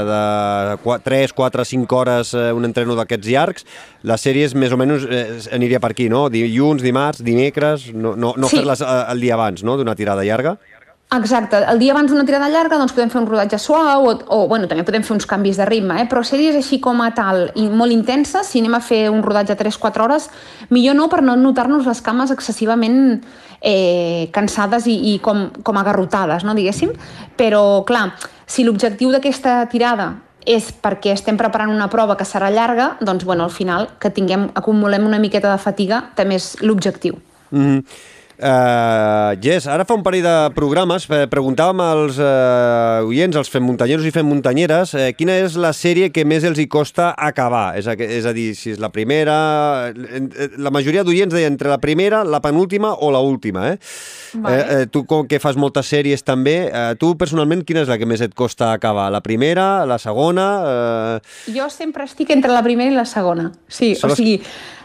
de 0.04 0.98
3, 1.06 1.32
4, 1.32 1.64
5 1.64 1.96
hores, 1.96 2.34
eh, 2.36 2.50
un 2.52 2.68
entreno 2.68 2.96
d'aquests 2.98 3.30
llargs, 3.32 3.64
les 4.04 4.26
sèries 4.28 4.52
més 4.52 4.74
o 4.74 4.76
menys 4.76 5.06
eh, 5.08 5.24
aniria 5.56 5.80
per 5.80 5.94
aquí, 5.94 6.10
no? 6.12 6.26
Dilluns, 6.28 6.84
dimarts, 6.84 7.24
dimecres, 7.24 7.88
no, 7.94 8.12
no, 8.20 8.34
no 8.36 8.52
sí. 8.52 8.60
fer-les 8.60 8.84
eh, 8.84 8.98
el 9.14 9.24
dia 9.24 9.38
abans, 9.40 9.64
no?, 9.64 9.78
d'una 9.80 9.96
tirada 9.96 10.26
llarga? 10.28 10.58
Exacte, 11.10 11.56
el 11.64 11.78
dia 11.80 11.94
abans 11.94 12.10
d'una 12.12 12.26
tirada 12.28 12.50
llarga 12.52 12.76
doncs 12.76 12.92
podem 12.92 13.08
fer 13.08 13.22
un 13.22 13.26
rodatge 13.30 13.56
suau 13.56 14.04
o, 14.10 14.10
o 14.28 14.38
bueno, 14.48 14.66
també 14.68 14.82
podem 14.84 15.00
fer 15.06 15.14
uns 15.14 15.24
canvis 15.24 15.56
de 15.56 15.64
ritme, 15.64 16.02
eh? 16.02 16.04
però 16.04 16.20
sèries 16.20 16.58
així 16.58 16.82
com 16.84 17.00
a 17.00 17.06
tal 17.16 17.46
i 17.56 17.64
molt 17.72 17.94
intenses, 17.94 18.50
si 18.52 18.60
anem 18.60 18.76
a 18.76 18.82
fer 18.84 19.06
un 19.08 19.22
rodatge 19.24 19.56
3-4 19.56 20.04
hores, 20.04 20.26
millor 20.68 20.98
no 20.98 21.06
per 21.08 21.22
no 21.24 21.36
notar-nos 21.40 21.88
les 21.88 22.02
cames 22.04 22.34
excessivament 22.34 23.22
eh, 23.62 24.28
cansades 24.36 24.84
i, 24.92 24.98
i 25.14 25.16
com, 25.24 25.46
com 25.64 25.80
agarrotades, 25.80 26.44
no, 26.44 26.52
diguéssim. 26.52 26.92
Però, 27.40 27.86
clar, 27.88 28.10
si 28.44 28.66
l'objectiu 28.68 29.08
d'aquesta 29.14 29.62
tirada 29.72 30.10
és 30.44 30.68
perquè 30.84 31.16
estem 31.16 31.40
preparant 31.40 31.72
una 31.72 31.88
prova 31.88 32.18
que 32.20 32.28
serà 32.28 32.52
llarga, 32.52 32.92
doncs, 33.00 33.24
bueno, 33.24 33.48
al 33.48 33.56
final, 33.56 33.88
que 33.96 34.12
tinguem, 34.12 34.50
acumulem 34.60 35.08
una 35.08 35.24
miqueta 35.24 35.48
de 35.56 35.64
fatiga, 35.64 36.04
també 36.20 36.36
és 36.36 36.54
l'objectiu. 36.60 37.16
Mm 37.50 37.64
-hmm. 37.64 37.82
Uh, 38.38 39.34
Jess, 39.42 39.66
ara 39.66 39.82
fa 39.82 39.96
un 39.98 40.04
parell 40.06 40.22
de 40.22 40.32
programes 40.54 41.08
eh, 41.10 41.24
preguntàvem 41.26 41.80
als 41.82 42.20
uh, 42.22 43.02
oients, 43.02 43.34
als 43.34 43.50
fem 43.50 43.64
muntanyeros 43.66 44.06
i 44.06 44.12
fem 44.14 44.28
muntanyeres, 44.30 44.92
eh, 44.94 45.08
quina 45.18 45.34
és 45.42 45.56
la 45.58 45.72
sèrie 45.74 46.12
que 46.14 46.22
més 46.22 46.46
els 46.46 46.60
hi 46.62 46.68
costa 46.70 47.08
acabar? 47.18 47.72
És 47.80 47.88
a, 47.90 47.96
és 47.98 48.28
a 48.30 48.34
dir, 48.36 48.52
si 48.54 48.76
és 48.76 48.78
la 48.78 48.92
primera... 48.94 49.34
La 50.62 50.70
majoria 50.70 51.02
d'oients 51.02 51.34
deien 51.34 51.50
entre 51.50 51.72
la 51.72 51.80
primera, 51.82 52.22
la 52.22 52.38
penúltima 52.44 52.94
o 53.02 53.10
la 53.10 53.18
última, 53.18 53.72
eh? 53.72 53.76
Vale. 54.38 54.54
Eh, 54.54 54.62
eh, 54.62 54.86
tu, 54.86 55.02
com 55.08 55.26
que 55.26 55.42
fas 55.42 55.58
moltes 55.58 55.90
sèries 55.90 56.22
també, 56.22 56.56
eh, 56.70 56.94
tu 57.00 57.16
personalment 57.18 57.66
quina 57.66 57.82
és 57.82 57.90
la 57.90 57.98
que 57.98 58.06
més 58.06 58.22
et 58.22 58.38
costa 58.38 58.70
acabar? 58.70 59.10
La 59.10 59.24
primera, 59.24 59.82
la 59.88 59.98
segona? 59.98 60.48
Eh... 60.62 61.54
Jo 61.58 61.66
sempre 61.74 62.06
estic 62.06 62.30
entre 62.38 62.54
la 62.54 62.62
primera 62.62 62.94
i 62.94 62.98
la 63.02 63.08
segona. 63.08 63.50
Sí, 63.66 63.96
Són 63.98 64.14
o 64.14 64.18
sigui... 64.18 64.38
Les 64.38 64.77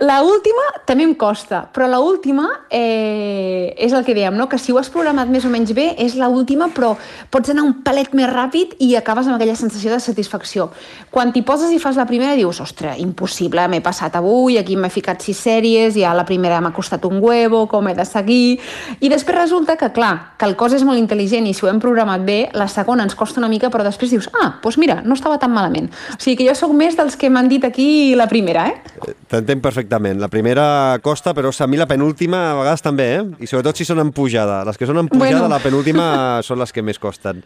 la, 0.00 0.18
última 0.22 0.64
també 0.86 1.04
em 1.06 1.14
costa, 1.14 1.62
però 1.74 1.86
la 1.90 2.00
última 2.00 2.46
eh, 2.70 3.74
és 3.76 3.92
el 3.92 4.04
que 4.04 4.14
dèiem, 4.16 4.34
no? 4.36 4.48
que 4.48 4.58
si 4.58 4.72
ho 4.72 4.78
has 4.80 4.90
programat 4.90 5.30
més 5.30 5.44
o 5.46 5.50
menys 5.52 5.74
bé, 5.76 5.90
és 6.00 6.16
la 6.18 6.28
última, 6.32 6.70
però 6.74 6.94
pots 7.30 7.52
anar 7.52 7.64
un 7.66 7.76
palet 7.84 8.14
més 8.16 8.30
ràpid 8.30 8.76
i 8.84 8.94
acabes 8.98 9.28
amb 9.28 9.36
aquella 9.36 9.56
sensació 9.58 9.92
de 9.92 10.00
satisfacció. 10.02 10.68
Quan 11.14 11.32
t'hi 11.34 11.44
poses 11.46 11.72
i 11.74 11.80
fas 11.82 11.98
la 12.00 12.06
primera, 12.08 12.36
dius, 12.38 12.60
ostres, 12.64 12.98
impossible, 13.02 13.66
m'he 13.68 13.82
passat 13.84 14.16
avui, 14.18 14.58
aquí 14.58 14.76
m'he 14.76 14.90
ficat 14.92 15.22
sis 15.22 15.38
sèries, 15.46 15.94
ja 15.98 16.14
la 16.16 16.26
primera 16.28 16.60
m'ha 16.64 16.72
costat 16.74 17.04
un 17.08 17.20
huevo, 17.22 17.66
com 17.70 17.88
he 17.88 17.94
de 17.98 18.06
seguir... 18.08 18.58
I 19.00 19.12
després 19.12 19.36
resulta 19.38 19.76
que, 19.78 19.92
clar, 19.94 20.34
que 20.40 20.48
el 20.48 20.56
cos 20.58 20.74
és 20.74 20.84
molt 20.86 20.98
intel·ligent 21.00 21.46
i 21.46 21.54
si 21.54 21.66
ho 21.66 21.70
hem 21.70 21.80
programat 21.82 22.24
bé, 22.26 22.38
la 22.56 22.66
segona 22.72 23.06
ens 23.06 23.16
costa 23.18 23.38
una 23.42 23.50
mica, 23.52 23.70
però 23.70 23.86
després 23.86 24.10
dius, 24.14 24.30
ah, 24.40 24.56
doncs 24.62 24.78
mira, 24.80 25.00
no 25.04 25.14
estava 25.14 25.38
tan 25.38 25.52
malament. 25.54 25.90
O 26.16 26.18
sigui 26.18 26.40
que 26.40 26.48
jo 26.48 26.56
sóc 26.58 26.74
més 26.76 26.96
dels 26.98 27.16
que 27.18 27.30
m'han 27.30 27.50
dit 27.50 27.64
aquí 27.68 28.14
la 28.18 28.28
primera, 28.30 28.68
eh? 28.72 29.14
T'entenc 29.28 29.62
perfectament. 29.68 30.20
La 30.20 30.30
primera 30.32 30.98
costa, 31.04 31.34
però 31.36 31.52
a 31.52 31.68
mi 31.68 31.78
la 31.78 31.88
penúltima 31.90 32.50
a 32.50 32.56
vegades 32.62 32.84
també, 32.84 33.10
eh? 33.18 33.22
I 33.44 33.50
sobretot 33.50 33.76
si 33.76 33.86
són 33.88 34.00
en 34.02 34.12
pujada. 34.16 34.64
Les 34.68 34.80
que 34.80 34.88
són 34.88 35.04
en 35.04 35.12
pujada, 35.12 35.44
bueno. 35.44 35.52
la 35.54 35.62
penúltima 35.62 36.08
són 36.48 36.60
les 36.62 36.72
que 36.72 36.84
més 36.84 36.98
costen. 36.98 37.44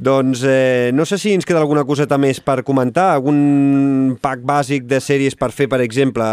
Doncs 0.00 0.40
eh, 0.48 0.90
no 0.96 1.04
sé 1.04 1.18
si 1.20 1.34
ens 1.36 1.44
queda 1.44 1.60
alguna 1.60 1.82
coseta 1.84 2.16
més 2.16 2.38
per 2.40 2.62
comentar, 2.64 3.10
algun 3.12 4.14
pack 4.22 4.40
bàsic 4.48 4.86
de 4.88 4.96
sèries 5.02 5.36
per 5.36 5.50
fer, 5.52 5.66
per 5.68 5.82
exemple. 5.84 6.24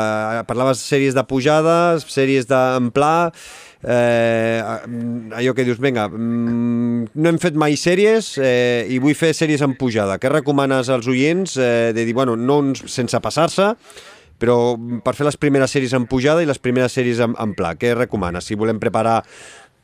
Parlaves 0.48 0.80
de 0.80 0.88
sèries 0.88 1.18
de 1.18 1.24
pujada, 1.28 1.76
sèries 2.00 2.48
d'en 2.48 2.88
pla, 2.96 3.34
eh, 3.84 4.64
allò 5.36 5.54
que 5.58 5.68
dius, 5.68 5.82
vinga, 5.84 6.08
mm, 6.08 7.12
no 7.12 7.30
hem 7.30 7.42
fet 7.44 7.60
mai 7.60 7.76
sèries 7.76 8.38
eh, 8.40 8.88
i 8.88 9.02
vull 9.04 9.18
fer 9.20 9.34
sèries 9.36 9.66
en 9.66 9.76
pujada. 9.76 10.16
Què 10.16 10.32
recomanes 10.32 10.88
als 10.88 11.12
oients 11.12 11.58
eh, 11.60 11.92
de 11.92 12.08
dir, 12.08 12.16
bueno, 12.16 12.38
no 12.40 12.62
sense 12.88 13.20
passar-se, 13.20 13.74
però 14.42 14.76
per 15.04 15.16
fer 15.18 15.28
les 15.28 15.38
primeres 15.40 15.74
sèries 15.74 15.96
en 15.98 16.08
pujada 16.10 16.44
i 16.44 16.50
les 16.50 16.60
primeres 16.62 16.94
sèries 16.94 17.22
en, 17.24 17.34
en 17.40 17.56
pla, 17.58 17.74
què 17.80 17.94
recomanes? 17.96 18.46
Si 18.46 18.58
volem 18.60 18.82
preparar 18.82 19.22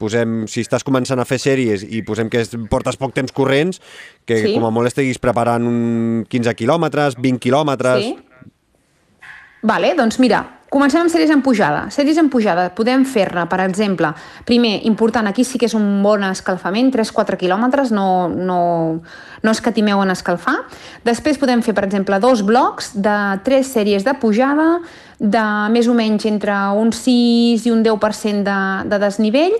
posem, 0.01 0.43
si 0.51 0.63
estàs 0.65 0.83
començant 0.85 1.21
a 1.21 1.27
fer 1.27 1.39
sèries 1.41 1.85
i 1.85 2.01
posem 2.05 2.29
que 2.31 2.43
portes 2.71 2.97
poc 2.99 3.13
temps 3.15 3.33
corrents, 3.35 3.79
que 4.27 4.39
sí. 4.41 4.53
com 4.55 4.65
a 4.67 4.73
molt 4.73 4.91
estiguis 4.91 5.21
preparant 5.21 5.65
un 5.69 6.25
15 6.29 6.55
quilòmetres, 6.59 7.19
20 7.21 7.43
quilòmetres... 7.43 8.03
Sí. 8.03 8.49
Vale, 9.63 9.93
doncs 9.95 10.17
mira, 10.19 10.41
Comencem 10.73 11.03
amb 11.03 11.11
sèries 11.13 11.29
en 11.29 11.43
pujada. 11.45 11.83
Sèries 11.93 12.17
en 12.17 12.31
pujada 12.33 12.63
podem 12.73 13.03
fer-ne, 13.05 13.43
per 13.45 13.59
exemple, 13.61 14.09
primer, 14.47 14.79
important, 14.89 15.27
aquí 15.29 15.43
sí 15.45 15.59
que 15.61 15.67
és 15.69 15.75
un 15.77 15.85
bon 16.01 16.25
escalfament, 16.25 16.89
3-4 16.95 17.37
quilòmetres, 17.37 17.91
no, 17.93 18.07
no, 18.33 18.57
no 19.45 19.53
escatimeu 19.53 20.01
en 20.01 20.09
escalfar. 20.15 20.55
Després 21.05 21.37
podem 21.37 21.61
fer, 21.61 21.75
per 21.77 21.85
exemple, 21.85 22.17
dos 22.23 22.41
blocs 22.41 22.95
de 22.97 23.17
tres 23.45 23.69
sèries 23.75 24.07
de 24.07 24.17
pujada, 24.17 24.79
de 25.23 25.43
més 25.71 25.87
o 25.87 25.95
menys 25.95 26.27
entre 26.27 26.55
un 26.75 26.91
6 26.91 27.63
i 27.63 27.71
un 27.71 27.83
10% 27.85 28.43
de, 28.43 28.59
de 28.91 28.99
desnivell 28.99 29.55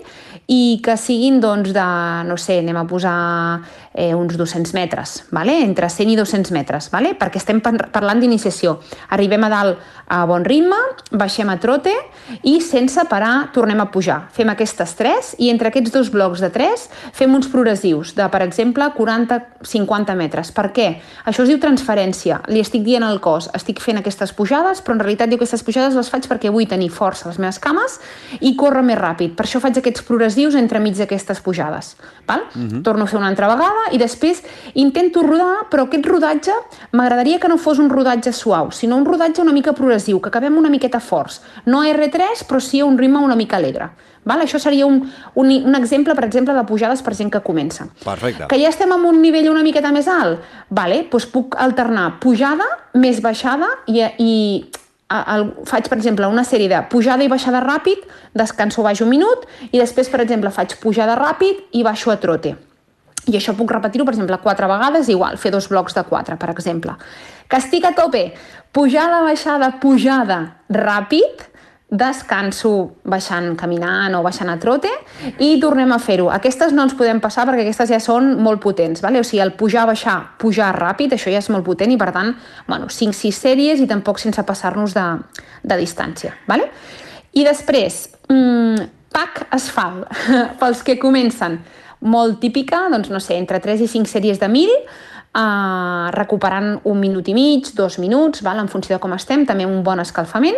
i 0.46 0.80
que 0.84 0.98
siguin 1.00 1.40
doncs, 1.40 1.72
de, 1.72 1.86
no 2.28 2.36
sé, 2.36 2.58
anem 2.60 2.76
a 2.76 2.84
posar 2.84 3.16
eh, 3.94 4.12
uns 4.12 4.36
200 4.36 4.74
metres, 4.76 5.22
vale? 5.32 5.54
entre 5.64 5.88
100 5.88 6.10
i 6.12 6.16
200 6.18 6.52
metres, 6.52 6.90
vale? 6.92 7.14
perquè 7.16 7.40
estem 7.40 7.62
parlant 7.64 8.20
d'iniciació. 8.20 8.76
Arribem 9.14 9.46
a 9.46 9.52
dalt 9.52 9.80
a 10.12 10.24
bon 10.28 10.44
ritme, 10.44 10.76
baixem 11.16 11.48
a 11.48 11.56
trote 11.62 11.94
i 12.44 12.58
sense 12.60 13.00
parar 13.08 13.54
tornem 13.54 13.80
a 13.80 13.88
pujar. 13.94 14.26
Fem 14.36 14.50
aquestes 14.52 14.92
tres 14.98 15.32
i 15.38 15.48
entre 15.48 15.70
aquests 15.70 15.94
dos 15.94 16.10
blocs 16.12 16.42
de 16.44 16.50
tres 16.52 16.90
fem 17.16 17.32
uns 17.32 17.48
progressius 17.48 18.12
de, 18.18 18.26
per 18.28 18.42
exemple, 18.44 18.90
40-50 18.98 20.18
metres. 20.18 20.52
Per 20.52 20.68
què? 20.76 20.90
Això 21.24 21.46
es 21.46 21.54
diu 21.54 21.62
transferència. 21.62 22.42
Li 22.52 22.60
estic 22.60 22.84
dient 22.84 23.06
al 23.06 23.22
cos, 23.24 23.48
estic 23.56 23.80
fent 23.80 24.02
aquestes 24.02 24.34
pujades, 24.36 24.84
però 24.84 24.98
en 24.98 25.04
realitat 25.06 25.32
diu 25.32 25.40
aquestes 25.54 25.66
pujades 25.66 25.94
les 25.94 26.10
faig 26.10 26.26
perquè 26.30 26.50
vull 26.50 26.66
tenir 26.66 26.90
força 26.90 27.26
a 27.26 27.30
les 27.30 27.38
meves 27.38 27.60
cames 27.62 27.98
i 28.40 28.54
córrer 28.58 28.82
més 28.86 28.98
ràpid. 28.98 29.34
Per 29.38 29.46
això 29.46 29.60
faig 29.62 29.78
aquests 29.78 30.02
progressius 30.06 30.56
entremig 30.58 30.96
d'aquestes 30.98 31.40
pujades. 31.44 31.94
Val? 32.26 32.42
Uh 32.54 32.58
mhm. 32.58 32.68
-huh. 32.68 32.82
Torno 32.82 33.04
a 33.04 33.06
fer 33.06 33.18
una 33.18 33.28
altra 33.28 33.48
vegada 33.48 33.92
i 33.92 33.98
després 33.98 34.42
intento 34.74 35.22
rodar, 35.22 35.68
però 35.70 35.84
aquest 35.84 36.06
rodatge 36.06 36.52
m'agradaria 36.92 37.38
que 37.38 37.48
no 37.48 37.58
fos 37.58 37.78
un 37.78 37.90
rodatge 37.90 38.32
suau, 38.32 38.70
sinó 38.70 38.96
un 38.96 39.04
rodatge 39.04 39.42
una 39.42 39.52
mica 39.52 39.72
progressiu, 39.72 40.20
que 40.20 40.28
acabem 40.28 40.56
una 40.56 40.68
miqueta 40.68 41.00
forts. 41.00 41.40
No 41.66 41.82
R3, 41.82 42.44
però 42.48 42.60
sí 42.60 42.82
un 42.82 42.98
ritme 42.98 43.18
una 43.18 43.36
mica 43.36 43.56
alegre. 43.56 43.90
Val? 44.24 44.40
Això 44.40 44.58
seria 44.58 44.86
un, 44.86 45.12
un, 45.34 45.50
un 45.50 45.74
exemple, 45.74 46.14
per 46.14 46.24
exemple, 46.24 46.54
de 46.54 46.64
pujades 46.64 47.02
per 47.02 47.14
gent 47.14 47.30
que 47.30 47.40
comença. 47.40 47.88
Perfecte. 48.04 48.46
Que 48.48 48.58
ja 48.58 48.68
estem 48.68 48.90
en 48.92 49.04
un 49.04 49.20
nivell 49.20 49.50
una 49.50 49.62
miqueta 49.62 49.92
més 49.92 50.08
alt? 50.08 50.40
Vale, 50.70 51.06
doncs 51.10 51.26
puc 51.26 51.54
alternar 51.56 52.18
pujada 52.20 52.64
més 52.94 53.20
baixada 53.20 53.68
i, 53.86 54.00
i 54.18 54.32
el, 55.34 55.48
faig, 55.68 55.88
per 55.90 55.98
exemple, 55.98 56.28
una 56.30 56.44
sèrie 56.46 56.70
de 56.70 56.80
pujada 56.90 57.24
i 57.24 57.30
baixada 57.30 57.62
ràpid, 57.64 58.04
descanso 58.34 58.84
baix 58.86 59.02
un 59.04 59.10
minut 59.12 59.46
i 59.70 59.78
després, 59.78 60.10
per 60.10 60.22
exemple, 60.24 60.52
faig 60.54 60.76
pujada 60.82 61.16
ràpid 61.18 61.76
i 61.78 61.84
baixo 61.86 62.12
a 62.12 62.18
trote. 62.20 62.56
I 63.24 63.38
això 63.38 63.54
puc 63.56 63.70
repetir-ho, 63.72 64.04
per 64.04 64.12
exemple, 64.12 64.38
quatre 64.42 64.68
vegades, 64.68 65.08
igual, 65.08 65.38
fer 65.40 65.54
dos 65.54 65.68
blocs 65.70 65.96
de 65.96 66.04
quatre, 66.04 66.36
per 66.36 66.50
exemple. 66.52 66.96
Que 67.48 67.60
estic 67.60 67.86
a 67.88 67.94
tope, 67.96 68.26
pujada, 68.72 69.22
baixada, 69.24 69.70
pujada, 69.80 70.40
ràpid, 70.68 71.46
descanso 71.94 72.70
baixant, 73.06 73.52
caminant 73.58 74.16
o 74.18 74.22
baixant 74.24 74.50
a 74.50 74.56
trote 74.58 74.90
i 75.38 75.54
tornem 75.62 75.92
a 75.94 76.00
fer-ho. 76.02 76.26
Aquestes 76.34 76.74
no 76.74 76.86
ens 76.86 76.96
podem 76.98 77.20
passar 77.22 77.46
perquè 77.46 77.62
aquestes 77.62 77.92
ja 77.92 78.00
són 78.02 78.32
molt 78.42 78.62
potents, 78.64 79.02
vale? 79.04 79.22
o 79.22 79.26
sigui, 79.26 79.42
el 79.44 79.54
pujar, 79.58 79.86
baixar, 79.90 80.16
pujar 80.40 80.72
ràpid, 80.74 81.14
això 81.14 81.30
ja 81.30 81.42
és 81.42 81.50
molt 81.54 81.66
potent 81.66 81.94
i 81.94 82.00
per 82.00 82.10
tant, 82.16 82.34
bueno, 82.66 82.90
5-6 82.90 83.40
sèries 83.46 83.84
i 83.84 83.88
tampoc 83.90 84.18
sense 84.22 84.42
passar-nos 84.46 84.96
de, 84.96 85.06
de 85.62 85.78
distància. 85.78 86.34
Vale? 86.50 86.68
I 87.34 87.46
després, 87.46 88.04
mmm, 88.28 88.90
pack 89.14 89.46
asfalt, 89.54 90.10
pels 90.60 90.82
que 90.86 90.98
comencen, 90.98 91.60
molt 92.04 92.40
típica, 92.42 92.84
doncs 92.92 93.08
no 93.08 93.20
sé, 93.22 93.38
entre 93.40 93.62
3 93.64 93.86
i 93.86 93.88
5 93.88 94.10
sèries 94.10 94.40
de 94.42 94.48
1.000, 94.50 94.82
eh, 95.34 96.10
recuperant 96.14 96.78
un 96.84 97.00
minut 97.00 97.28
i 97.28 97.34
mig, 97.34 97.72
dos 97.74 97.98
minuts, 97.98 98.42
val? 98.42 98.60
en 98.62 98.68
funció 98.68 98.96
de 98.96 99.00
com 99.02 99.12
estem, 99.16 99.44
també 99.46 99.66
un 99.66 99.82
bon 99.82 100.00
escalfament. 100.00 100.56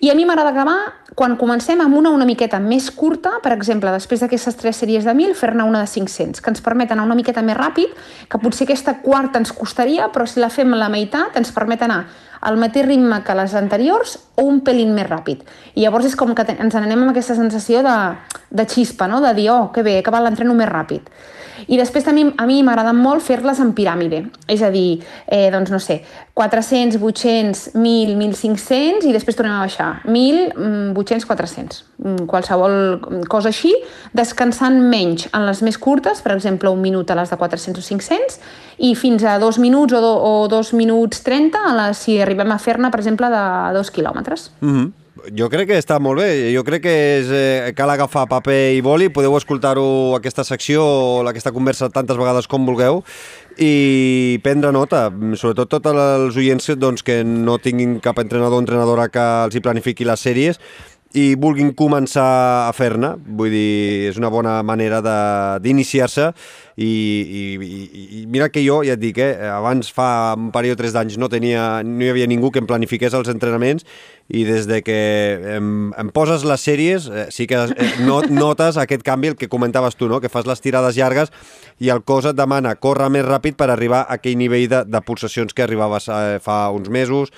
I 0.00 0.10
a 0.10 0.14
mi 0.18 0.26
m'agrada 0.26 0.50
acabar 0.50 0.78
quan 1.16 1.36
comencem 1.40 1.80
amb 1.80 1.96
una 1.96 2.10
una 2.10 2.26
miqueta 2.28 2.58
més 2.60 2.90
curta, 2.90 3.38
per 3.42 3.54
exemple, 3.54 3.92
després 3.94 4.20
d'aquestes 4.20 4.58
tres 4.60 4.76
sèries 4.82 5.06
de 5.06 5.14
1.000, 5.14 5.34
fer-ne 5.34 5.64
una 5.64 5.80
de 5.84 5.88
500, 5.88 6.42
que 6.42 6.50
ens 6.50 6.60
permet 6.60 6.92
anar 6.92 7.06
una 7.06 7.16
miqueta 7.16 7.42
més 7.42 7.56
ràpid, 7.56 7.94
que 8.28 8.42
potser 8.42 8.66
aquesta 8.66 8.98
quarta 9.00 9.40
ens 9.40 9.54
costaria, 9.56 10.10
però 10.12 10.26
si 10.26 10.42
la 10.42 10.50
fem 10.50 10.74
la 10.76 10.90
meitat 10.92 11.38
ens 11.40 11.54
permet 11.54 11.86
anar 11.86 12.04
al 12.40 12.58
mateix 12.60 12.86
ritme 12.86 13.22
que 13.24 13.36
les 13.38 13.54
anteriors 13.54 14.18
o 14.36 14.44
un 14.48 14.60
pelín 14.66 14.92
més 14.96 15.08
ràpid. 15.08 15.42
I 15.74 15.86
llavors 15.86 16.10
és 16.10 16.16
com 16.18 16.34
que 16.34 16.46
ens 16.56 16.74
anem 16.74 17.02
amb 17.02 17.14
aquesta 17.14 17.38
sensació 17.38 17.82
de, 17.86 17.96
de 18.50 18.68
xispa, 18.68 19.08
no? 19.08 19.22
de 19.24 19.32
dir, 19.34 19.50
oh, 19.54 19.70
que 19.72 19.84
bé, 19.86 19.96
he 19.96 20.04
acabat 20.04 20.24
l'entreno 20.24 20.54
més 20.54 20.70
ràpid. 20.70 21.10
I 21.66 21.78
després 21.80 22.04
també 22.04 22.26
a 22.36 22.44
mi 22.48 22.58
m'agrada 22.64 22.92
molt 22.92 23.24
fer-les 23.24 23.60
en 23.64 23.72
piràmide, 23.76 24.26
és 24.52 24.60
a 24.62 24.68
dir, 24.70 25.00
eh, 25.26 25.48
doncs 25.52 25.72
no 25.72 25.80
sé, 25.80 26.02
400, 26.36 27.00
800, 27.00 27.62
1.000, 27.74 28.12
1.500 28.20 29.08
i 29.08 29.14
després 29.14 29.38
tornem 29.38 29.56
a 29.56 29.62
baixar, 29.64 29.88
1.000, 30.04 30.92
800, 30.92 31.24
400, 31.30 31.80
qualsevol 32.28 32.76
cosa 33.32 33.50
així, 33.54 33.72
descansant 34.12 34.78
menys 34.92 35.30
en 35.32 35.48
les 35.48 35.64
més 35.64 35.80
curtes, 35.80 36.20
per 36.20 36.36
exemple, 36.36 36.70
un 36.70 36.84
minut 36.84 37.10
a 37.10 37.18
les 37.18 37.32
de 37.32 37.40
400 37.40 37.80
o 37.80 37.88
500, 37.88 38.40
i 38.78 38.94
fins 38.94 39.24
a 39.24 39.38
dos 39.38 39.58
minuts 39.58 39.92
o, 39.96 40.00
do, 40.00 40.12
o 40.20 40.48
dos 40.48 40.72
minuts 40.76 41.22
30 41.24 41.64
a 41.70 41.74
les, 41.80 42.04
si 42.04 42.20
arribem 42.20 42.52
a 42.52 42.58
fer-ne, 42.58 42.90
per 42.92 43.00
exemple, 43.00 43.30
de 43.32 43.42
dos 43.76 43.90
quilòmetres. 43.90 44.50
Mm 44.60 44.76
-hmm 44.76 44.92
jo 45.34 45.48
crec 45.50 45.70
que 45.70 45.78
està 45.78 45.98
molt 46.02 46.20
bé. 46.20 46.52
Jo 46.54 46.62
crec 46.66 46.82
que 46.82 46.94
és, 47.18 47.30
eh, 47.30 47.72
cal 47.76 47.90
agafar 47.90 48.26
paper 48.28 48.76
i 48.76 48.80
boli. 48.80 49.08
Podeu 49.08 49.36
escoltar-ho, 49.36 50.14
aquesta 50.16 50.44
secció 50.44 50.84
o 50.84 51.26
aquesta 51.26 51.52
conversa 51.52 51.88
tantes 51.90 52.16
vegades 52.16 52.46
com 52.46 52.66
vulgueu 52.66 53.02
i 53.58 54.38
prendre 54.42 54.70
nota, 54.70 55.10
sobretot 55.34 55.68
tots 55.68 55.86
els 55.88 56.36
oients 56.36 56.66
doncs, 56.76 57.02
que 57.02 57.24
no 57.24 57.56
tinguin 57.58 58.00
cap 58.00 58.18
entrenador 58.18 58.58
o 58.58 58.60
entrenadora 58.60 59.08
que 59.08 59.24
els 59.46 59.56
hi 59.56 59.62
planifiqui 59.64 60.04
les 60.04 60.20
sèries 60.20 60.60
i 61.16 61.32
vulguin 61.40 61.72
començar 61.76 62.28
a 62.68 62.72
fer-ne. 62.76 63.14
Vull 63.38 63.52
dir, 63.54 64.10
és 64.10 64.20
una 64.20 64.28
bona 64.32 64.58
manera 64.66 65.00
d'iniciar-se 65.62 66.30
i, 66.76 66.84
i, 66.84 67.42
i, 67.56 68.24
mira 68.28 68.50
que 68.52 68.60
jo, 68.60 68.82
ja 68.84 68.98
et 68.98 69.00
dic, 69.00 69.16
eh, 69.24 69.48
abans 69.48 69.88
fa 69.96 70.34
un 70.36 70.50
parell 70.52 70.74
o 70.74 70.76
tres 70.76 70.92
d'anys 70.92 71.16
no, 71.16 71.30
tenia, 71.32 71.80
no 71.86 72.04
hi 72.04 72.10
havia 72.12 72.28
ningú 72.28 72.50
que 72.52 72.60
em 72.60 72.68
planifiqués 72.68 73.16
els 73.16 73.30
entrenaments 73.32 73.86
i 74.28 74.42
des 74.44 74.68
de 74.68 74.82
que 74.84 74.98
em, 75.56 75.70
em 75.96 76.10
poses 76.12 76.44
les 76.44 76.66
sèries 76.68 77.06
eh, 77.08 77.28
sí 77.32 77.46
que 77.48 77.62
eh, 77.64 77.88
not, 78.04 78.28
notes 78.28 78.76
aquest 78.76 79.06
canvi, 79.06 79.32
el 79.32 79.38
que 79.40 79.48
comentaves 79.48 79.96
tu, 79.96 80.10
no? 80.12 80.20
que 80.20 80.28
fas 80.28 80.44
les 80.44 80.60
tirades 80.60 80.98
llargues 81.00 81.32
i 81.80 81.88
el 81.94 82.04
cos 82.04 82.28
et 82.28 82.36
demana 82.36 82.74
córrer 82.76 83.08
més 83.14 83.24
ràpid 83.24 83.56
per 83.56 83.70
arribar 83.72 84.04
a 84.04 84.20
aquell 84.20 84.36
nivell 84.36 84.68
de, 84.68 84.82
de 84.84 85.02
pulsacions 85.06 85.56
que 85.56 85.64
arribaves 85.64 86.10
eh, 86.12 86.36
fa 86.44 86.66
uns 86.76 86.92
mesos 86.92 87.32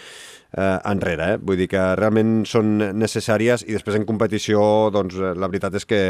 eh, 0.57 0.79
enrere. 0.85 1.35
Eh? 1.35 1.41
Vull 1.43 1.61
dir 1.61 1.69
que 1.73 1.83
realment 1.99 2.43
són 2.49 2.79
necessàries 2.99 3.67
i 3.67 3.77
després 3.77 3.99
en 3.99 4.07
competició, 4.09 4.63
doncs, 4.95 5.19
eh, 5.19 5.35
la 5.37 5.51
veritat 5.51 5.77
és 5.79 5.89
que 5.89 6.01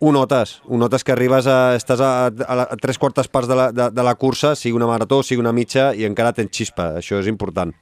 ho 0.00 0.10
notes, 0.12 0.58
ho 0.66 0.78
notes 0.80 1.04
que 1.06 1.14
arribes 1.14 1.46
a, 1.46 1.74
estàs 1.78 2.02
a, 2.02 2.12
a, 2.28 2.60
a 2.66 2.76
tres 2.80 2.98
quartes 2.98 3.30
parts 3.30 3.48
de 3.48 3.58
la, 3.58 3.70
de, 3.72 3.88
de 3.94 4.04
la 4.04 4.16
cursa, 4.18 4.54
sigui 4.58 4.76
una 4.76 4.90
marató, 4.90 5.22
sigui 5.22 5.44
una 5.44 5.54
mitja, 5.54 5.92
i 5.94 6.04
encara 6.08 6.34
tens 6.34 6.52
xispa, 6.52 6.94
això 7.00 7.20
és 7.22 7.30
important. 7.30 7.72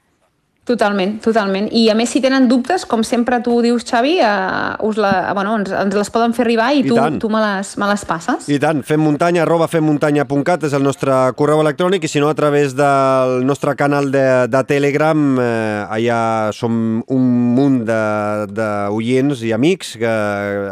Totalment, 0.63 1.17
totalment. 1.19 1.65
I 1.75 1.89
a 1.91 1.95
més, 1.99 2.13
si 2.15 2.21
tenen 2.23 2.45
dubtes, 2.47 2.85
com 2.87 3.01
sempre 3.03 3.41
tu 3.43 3.57
dius, 3.65 3.83
Xavi, 3.83 4.13
eh, 4.23 4.87
us 4.87 4.99
la, 5.01 5.33
bueno, 5.35 5.57
ens, 5.59 5.73
ens 5.75 5.97
les 5.99 6.11
poden 6.15 6.31
fer 6.37 6.45
arribar 6.45 6.69
i, 6.71 6.85
I 6.85 6.87
tu, 6.87 6.95
tant. 6.95 7.17
tu 7.19 7.31
me, 7.33 7.41
les, 7.43 7.73
me 7.83 7.89
les 7.91 8.05
passes. 8.07 8.47
I 8.47 8.61
tant, 8.63 8.85
femmuntanya 8.87 9.43
arroba 9.43 9.67
femmuntanya.cat 9.67 10.69
és 10.69 10.77
el 10.79 10.87
nostre 10.87 11.17
correu 11.35 11.65
electrònic 11.65 12.07
i 12.07 12.13
si 12.13 12.23
no 12.23 12.31
a 12.31 12.37
través 12.39 12.77
del 12.79 13.43
nostre 13.49 13.75
canal 13.75 14.13
de, 14.15 14.23
de 14.53 14.63
Telegram 14.71 15.25
eh, 15.43 15.97
allà 15.99 16.21
som 16.55 17.03
un 17.11 17.27
munt 17.59 17.83
d'oients 17.83 19.43
i 19.43 19.51
amics 19.59 19.97
que 19.99 20.15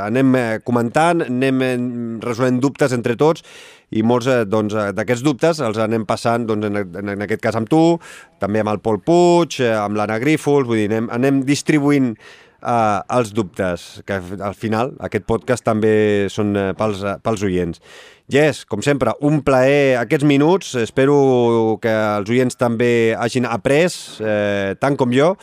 anem 0.06 0.38
eh, 0.38 0.46
comentant, 0.62 1.26
anem 1.26 1.66
eh, 1.66 1.74
resolent 2.22 2.62
dubtes 2.62 2.94
entre 2.94 3.18
tots 3.18 3.42
i 3.90 4.04
molts 4.06 4.28
eh, 4.30 4.42
doncs, 4.46 4.76
eh, 4.76 4.90
d'aquests 4.96 5.24
dubtes 5.26 5.62
els 5.64 5.80
anem 5.82 6.06
passant 6.08 6.46
doncs, 6.48 6.68
en, 6.70 6.82
en, 7.02 7.24
aquest 7.26 7.42
cas 7.42 7.58
amb 7.58 7.70
tu, 7.70 7.98
també 8.42 8.62
amb 8.62 8.74
el 8.74 8.82
Pol 8.84 9.00
Puig, 9.02 9.60
eh, 9.64 9.74
amb 9.74 9.98
l'Anna 9.98 10.20
Grífols, 10.22 10.68
vull 10.68 10.84
dir, 10.84 10.90
anem, 10.92 11.10
anem 11.14 11.42
distribuint 11.48 12.14
eh, 12.14 13.00
els 13.16 13.34
dubtes, 13.34 13.88
que 14.06 14.20
al 14.20 14.54
final 14.54 14.94
aquest 15.06 15.26
podcast 15.28 15.66
també 15.66 16.28
són 16.32 16.54
eh, 16.56 16.70
pels, 16.78 17.02
pels 17.24 17.44
oients. 17.46 17.82
Jess, 18.30 18.62
com 18.70 18.82
sempre, 18.86 19.16
un 19.26 19.40
plaer 19.42 19.98
aquests 19.98 20.26
minuts. 20.28 20.76
Espero 20.78 21.78
que 21.82 21.90
els 21.90 22.30
oients 22.30 22.54
també 22.54 23.16
hagin 23.18 23.48
après, 23.50 23.90
eh, 24.22 24.76
tant 24.78 24.94
com 25.00 25.10
jo, 25.10 25.34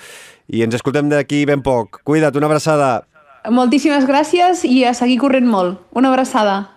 i 0.47 0.63
ens 0.63 0.79
escoltem 0.79 1.11
d'aquí 1.11 1.43
ben 1.49 1.65
poc. 1.65 1.99
Cuida't, 2.07 2.39
una 2.39 2.47
abraçada. 2.47 3.03
Moltíssimes 3.51 4.07
gràcies 4.07 4.63
i 4.67 4.85
a 4.87 4.95
seguir 4.95 5.19
corrent 5.19 5.47
molt. 5.47 5.83
Una 5.95 6.11
abraçada. 6.15 6.76